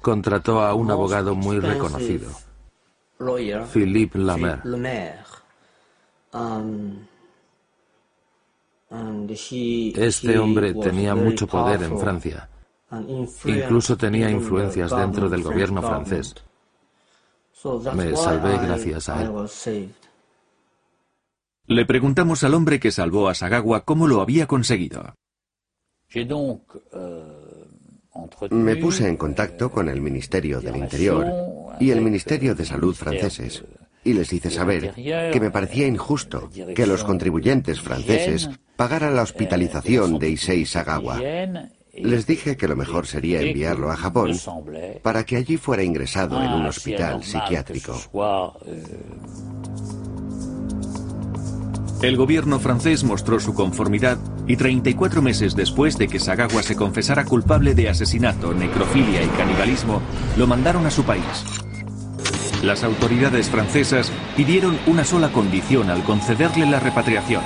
contrató 0.00 0.60
a 0.60 0.74
un 0.74 0.90
abogado 0.90 1.34
muy 1.34 1.60
reconocido, 1.60 2.30
Philippe 3.72 4.18
Lamer. 4.18 4.60
Este 9.96 10.38
hombre 10.38 10.74
tenía 10.74 11.14
mucho 11.14 11.46
poder 11.46 11.82
en 11.82 11.98
Francia. 11.98 12.48
Incluso 13.44 13.96
tenía 13.96 14.30
influencias 14.30 14.94
dentro 14.94 15.30
del 15.30 15.42
gobierno 15.42 15.80
francés. 15.80 16.34
Me 17.94 18.14
salvé 18.14 18.58
gracias 18.58 19.08
a 19.08 19.22
él. 19.22 19.94
Le 21.66 21.86
preguntamos 21.86 22.44
al 22.44 22.54
hombre 22.54 22.78
que 22.78 22.90
salvó 22.90 23.28
a 23.28 23.34
Sagawa 23.34 23.84
cómo 23.84 24.06
lo 24.06 24.20
había 24.20 24.46
conseguido. 24.46 25.14
Me 28.50 28.76
puse 28.76 29.08
en 29.08 29.16
contacto 29.16 29.70
con 29.70 29.88
el 29.88 30.00
Ministerio 30.00 30.60
del 30.60 30.76
Interior 30.76 31.26
y 31.80 31.90
el 31.90 32.00
Ministerio 32.00 32.54
de 32.54 32.64
Salud 32.64 32.94
franceses 32.94 33.64
y 34.04 34.12
les 34.12 34.32
hice 34.32 34.50
saber 34.50 34.92
que 34.94 35.40
me 35.40 35.50
parecía 35.50 35.86
injusto 35.86 36.50
que 36.74 36.86
los 36.86 37.04
contribuyentes 37.04 37.80
franceses 37.80 38.50
pagaran 38.76 39.16
la 39.16 39.22
hospitalización 39.22 40.18
de 40.18 40.30
Issei 40.30 40.66
Sagawa. 40.66 41.20
Les 41.94 42.26
dije 42.26 42.56
que 42.56 42.68
lo 42.68 42.76
mejor 42.76 43.06
sería 43.06 43.42
enviarlo 43.42 43.90
a 43.90 43.96
Japón 43.96 44.32
para 45.02 45.24
que 45.24 45.36
allí 45.36 45.56
fuera 45.56 45.82
ingresado 45.82 46.42
en 46.42 46.52
un 46.52 46.66
hospital 46.66 47.22
psiquiátrico. 47.22 48.00
El 52.02 52.16
gobierno 52.16 52.58
francés 52.58 53.04
mostró 53.04 53.38
su 53.38 53.54
conformidad 53.54 54.18
y 54.48 54.56
34 54.56 55.22
meses 55.22 55.54
después 55.54 55.96
de 55.98 56.08
que 56.08 56.18
Sagawa 56.18 56.60
se 56.64 56.74
confesara 56.74 57.24
culpable 57.24 57.76
de 57.76 57.88
asesinato, 57.88 58.52
necrofilia 58.52 59.22
y 59.22 59.28
canibalismo, 59.28 60.02
lo 60.36 60.48
mandaron 60.48 60.84
a 60.84 60.90
su 60.90 61.04
país. 61.04 61.22
Las 62.64 62.82
autoridades 62.82 63.48
francesas 63.48 64.10
pidieron 64.36 64.76
una 64.88 65.04
sola 65.04 65.30
condición 65.30 65.90
al 65.90 66.02
concederle 66.02 66.66
la 66.66 66.80
repatriación. 66.80 67.42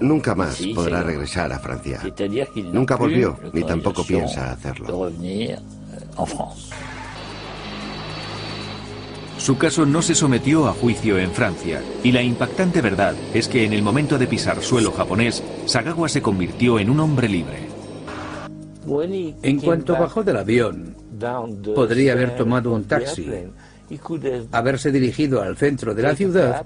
Nunca 0.00 0.34
más 0.34 0.58
podrá 0.74 1.02
regresar 1.02 1.52
a 1.52 1.58
Francia. 1.58 2.00
Nunca 2.72 2.96
volvió, 2.96 3.38
ni 3.52 3.62
tampoco 3.62 4.04
piensa 4.06 4.52
hacerlo. 4.52 5.10
Su 9.44 9.58
caso 9.58 9.84
no 9.84 10.00
se 10.00 10.14
sometió 10.14 10.68
a 10.68 10.72
juicio 10.72 11.18
en 11.18 11.30
Francia, 11.30 11.82
y 12.02 12.12
la 12.12 12.22
impactante 12.22 12.80
verdad 12.80 13.14
es 13.34 13.46
que 13.46 13.66
en 13.66 13.74
el 13.74 13.82
momento 13.82 14.16
de 14.16 14.26
pisar 14.26 14.62
suelo 14.62 14.90
japonés, 14.90 15.42
Sagawa 15.66 16.08
se 16.08 16.22
convirtió 16.22 16.78
en 16.78 16.88
un 16.88 16.98
hombre 17.00 17.28
libre. 17.28 17.68
En 19.42 19.60
cuanto 19.60 19.92
bajó 19.92 20.24
del 20.24 20.38
avión, 20.38 20.96
podría 21.74 22.14
haber 22.14 22.36
tomado 22.36 22.72
un 22.72 22.84
taxi, 22.84 23.28
haberse 24.50 24.90
dirigido 24.90 25.42
al 25.42 25.58
centro 25.58 25.94
de 25.94 26.02
la 26.02 26.16
ciudad 26.16 26.64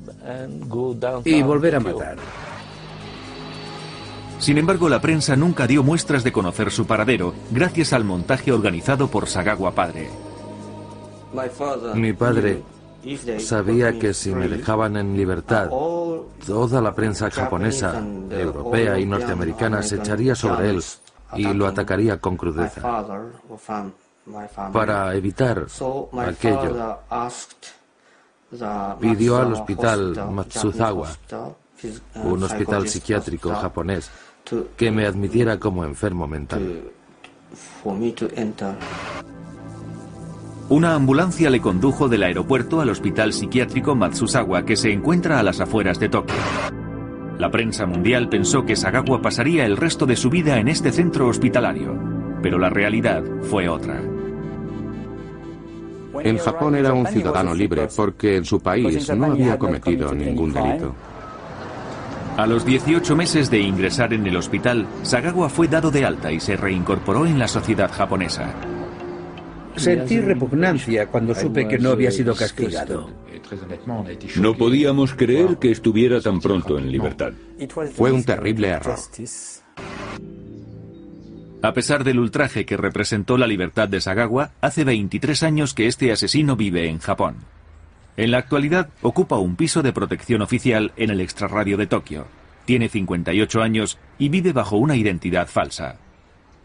y 1.24 1.42
volver 1.42 1.74
a 1.74 1.80
matar. 1.80 2.16
Sin 4.38 4.56
embargo, 4.56 4.88
la 4.88 5.00
prensa 5.00 5.34
nunca 5.34 5.66
dio 5.66 5.82
muestras 5.82 6.22
de 6.22 6.30
conocer 6.30 6.70
su 6.70 6.86
paradero, 6.86 7.34
gracias 7.50 7.92
al 7.92 8.04
montaje 8.04 8.52
organizado 8.52 9.08
por 9.08 9.26
Sagawa 9.26 9.74
padre. 9.74 10.27
Mi 11.94 12.12
padre 12.12 12.62
sabía 13.38 13.98
que 13.98 14.14
si 14.14 14.34
me 14.34 14.48
dejaban 14.48 14.96
en 14.96 15.16
libertad, 15.16 15.70
toda 16.46 16.80
la 16.80 16.94
prensa 16.94 17.30
japonesa, 17.30 18.02
europea 18.30 18.98
y 18.98 19.06
norteamericana 19.06 19.82
se 19.82 19.96
echaría 19.96 20.34
sobre 20.34 20.70
él 20.70 20.82
y 21.34 21.52
lo 21.52 21.66
atacaría 21.66 22.18
con 22.18 22.36
crudeza. 22.36 22.82
Para 24.72 25.14
evitar 25.14 25.66
aquello, 26.18 26.98
pidió 29.00 29.36
al 29.38 29.52
hospital 29.52 30.30
Matsuzawa, 30.30 31.08
un 32.24 32.42
hospital 32.42 32.88
psiquiátrico 32.88 33.54
japonés, 33.54 34.10
que 34.76 34.90
me 34.90 35.06
admitiera 35.06 35.58
como 35.58 35.84
enfermo 35.84 36.26
mental. 36.26 36.82
Una 40.70 40.94
ambulancia 40.94 41.48
le 41.48 41.62
condujo 41.62 42.10
del 42.10 42.22
aeropuerto 42.24 42.82
al 42.82 42.90
hospital 42.90 43.32
psiquiátrico 43.32 43.94
Matsuzawa 43.94 44.66
que 44.66 44.76
se 44.76 44.92
encuentra 44.92 45.40
a 45.40 45.42
las 45.42 45.60
afueras 45.60 45.98
de 45.98 46.10
Tokio. 46.10 46.36
La 47.38 47.50
prensa 47.50 47.86
mundial 47.86 48.28
pensó 48.28 48.66
que 48.66 48.76
Sagawa 48.76 49.22
pasaría 49.22 49.64
el 49.64 49.78
resto 49.78 50.04
de 50.04 50.14
su 50.16 50.28
vida 50.28 50.58
en 50.58 50.68
este 50.68 50.92
centro 50.92 51.28
hospitalario, 51.28 51.98
pero 52.42 52.58
la 52.58 52.68
realidad 52.68 53.22
fue 53.48 53.66
otra. 53.66 54.02
En 56.20 56.36
Japón 56.36 56.74
era 56.74 56.92
un 56.92 57.06
ciudadano 57.06 57.54
libre 57.54 57.88
porque 57.96 58.36
en 58.36 58.44
su 58.44 58.60
país 58.60 59.08
no 59.16 59.24
había 59.26 59.58
cometido 59.58 60.12
ningún 60.12 60.52
delito. 60.52 60.94
A 62.36 62.46
los 62.46 62.66
18 62.66 63.16
meses 63.16 63.50
de 63.50 63.60
ingresar 63.60 64.12
en 64.12 64.26
el 64.26 64.36
hospital, 64.36 64.86
Sagawa 65.02 65.48
fue 65.48 65.66
dado 65.66 65.90
de 65.90 66.04
alta 66.04 66.30
y 66.30 66.40
se 66.40 66.56
reincorporó 66.56 67.24
en 67.24 67.38
la 67.38 67.48
sociedad 67.48 67.90
japonesa. 67.90 68.52
Sentí 69.78 70.20
repugnancia 70.20 71.06
cuando 71.06 71.34
supe 71.34 71.66
que 71.68 71.78
no 71.78 71.90
había 71.90 72.10
sido 72.10 72.34
castigado. 72.34 73.10
No 74.36 74.56
podíamos 74.56 75.14
creer 75.14 75.58
que 75.58 75.70
estuviera 75.70 76.20
tan 76.20 76.40
pronto 76.40 76.78
en 76.78 76.90
libertad. 76.90 77.32
Fue 77.94 78.12
un 78.12 78.24
terrible 78.24 78.68
error. 78.68 78.98
A 81.62 81.72
pesar 81.72 82.04
del 82.04 82.20
ultraje 82.20 82.64
que 82.64 82.76
representó 82.76 83.36
la 83.36 83.46
libertad 83.46 83.88
de 83.88 84.00
Sagawa, 84.00 84.52
hace 84.60 84.84
23 84.84 85.42
años 85.42 85.74
que 85.74 85.86
este 85.86 86.12
asesino 86.12 86.56
vive 86.56 86.88
en 86.88 86.98
Japón. 86.98 87.36
En 88.16 88.30
la 88.30 88.38
actualidad 88.38 88.90
ocupa 89.02 89.38
un 89.38 89.56
piso 89.56 89.82
de 89.82 89.92
protección 89.92 90.42
oficial 90.42 90.92
en 90.96 91.10
el 91.10 91.20
extrarradio 91.20 91.76
de 91.76 91.86
Tokio. 91.86 92.26
Tiene 92.64 92.88
58 92.88 93.62
años 93.62 93.98
y 94.18 94.28
vive 94.28 94.52
bajo 94.52 94.76
una 94.76 94.96
identidad 94.96 95.48
falsa. 95.48 95.96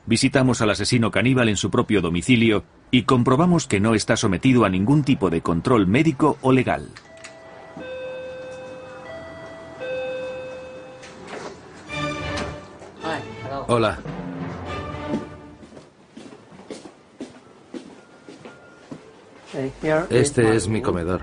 Visitamos 0.06 0.62
al 0.62 0.71
asesino 0.71 1.12
caníbal 1.12 1.49
en 1.49 1.58
su 1.58 1.71
propio 1.71 2.02
domicilio 2.02 2.63
y 2.93 3.06
comprobamos 3.06 3.65
que 3.65 3.79
no 3.79 3.95
está 3.95 4.15
sometido 4.15 4.65
a 4.65 4.69
ningún 4.69 5.03
tipo 5.03 5.32
de 5.32 5.41
control 5.41 5.88
médico 5.88 6.38
o 6.41 6.51
legal. 6.51 6.89
Hola. 13.67 13.97
Este 20.12 20.56
es 20.56 20.67
mi 20.67 20.79
comedor. 20.79 21.21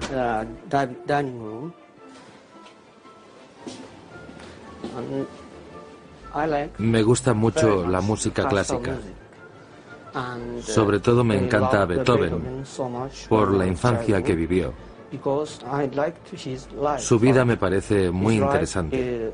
Me 6.78 7.02
gusta 7.04 7.33
mucho 7.33 7.87
la 7.87 8.00
música 8.00 8.48
clásica. 8.48 8.98
Sobre 10.62 11.01
todo 11.01 11.25
me 11.25 11.37
encanta 11.37 11.85
Beethoven 11.85 12.64
por 13.29 13.53
la 13.53 13.66
infancia 13.66 14.23
que 14.23 14.35
vivió. 14.35 14.73
Su 16.99 17.18
vida 17.18 17.44
me 17.44 17.57
parece 17.57 18.11
muy 18.11 18.37
interesante 18.37 19.33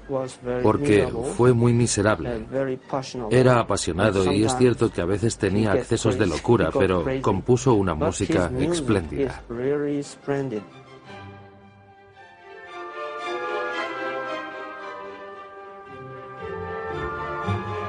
porque 0.62 1.06
fue 1.36 1.52
muy 1.52 1.74
miserable. 1.74 2.46
Era 3.30 3.60
apasionado 3.60 4.32
y 4.32 4.44
es 4.44 4.56
cierto 4.56 4.90
que 4.90 5.02
a 5.02 5.04
veces 5.04 5.36
tenía 5.36 5.72
accesos 5.72 6.18
de 6.18 6.26
locura, 6.26 6.70
pero 6.72 7.04
compuso 7.20 7.74
una 7.74 7.94
música 7.94 8.50
espléndida. 8.58 9.42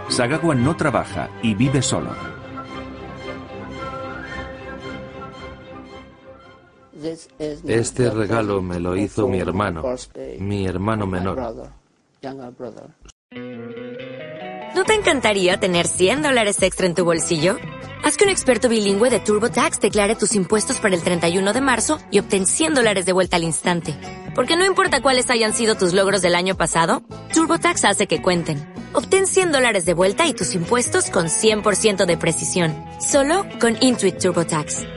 Sagawa 0.10 0.56
no 0.56 0.76
trabaja 0.76 1.30
y 1.41 1.54
vive 1.54 1.82
solo. 1.82 2.37
Este 7.67 8.10
regalo 8.10 8.62
me 8.62 8.79
lo 8.79 8.95
hizo 8.95 9.27
mi 9.27 9.39
hermano, 9.39 9.83
mi 10.39 10.65
hermano 10.65 11.05
menor. 11.05 11.73
¿No 14.75 14.83
te 14.83 14.93
encantaría 14.93 15.57
tener 15.57 15.88
100 15.88 16.21
dólares 16.21 16.62
extra 16.62 16.86
en 16.86 16.95
tu 16.95 17.03
bolsillo? 17.03 17.57
Haz 18.03 18.15
que 18.15 18.25
un 18.25 18.29
experto 18.29 18.69
bilingüe 18.69 19.10
de 19.10 19.19
TurboTax 19.19 19.79
declare 19.79 20.15
tus 20.15 20.36
impuestos 20.36 20.79
para 20.79 20.95
el 20.95 21.01
31 21.01 21.51
de 21.51 21.62
marzo 21.62 21.97
y 22.12 22.19
obtén 22.19 22.45
100 22.45 22.75
dólares 22.75 23.05
de 23.05 23.12
vuelta 23.12 23.36
al 23.38 23.43
instante. 23.43 23.95
Porque 24.36 24.55
no 24.55 24.65
importa 24.65 25.01
cuáles 25.01 25.29
hayan 25.29 25.53
sido 25.53 25.75
tus 25.75 25.93
logros 25.93 26.21
del 26.21 26.36
año 26.36 26.55
pasado, 26.55 27.01
TurboTax 27.33 27.86
hace 27.86 28.07
que 28.07 28.21
cuenten. 28.21 28.71
Obtén 28.93 29.25
100 29.27 29.51
dólares 29.51 29.86
de 29.86 29.93
vuelta 29.93 30.27
y 30.27 30.33
tus 30.33 30.53
impuestos 30.53 31.10
con 31.10 31.25
100% 31.25 32.05
de 32.05 32.17
precisión. 32.17 32.75
Solo 33.01 33.45
con 33.60 33.75
Intuit 33.81 34.19
TurboTax. 34.19 34.96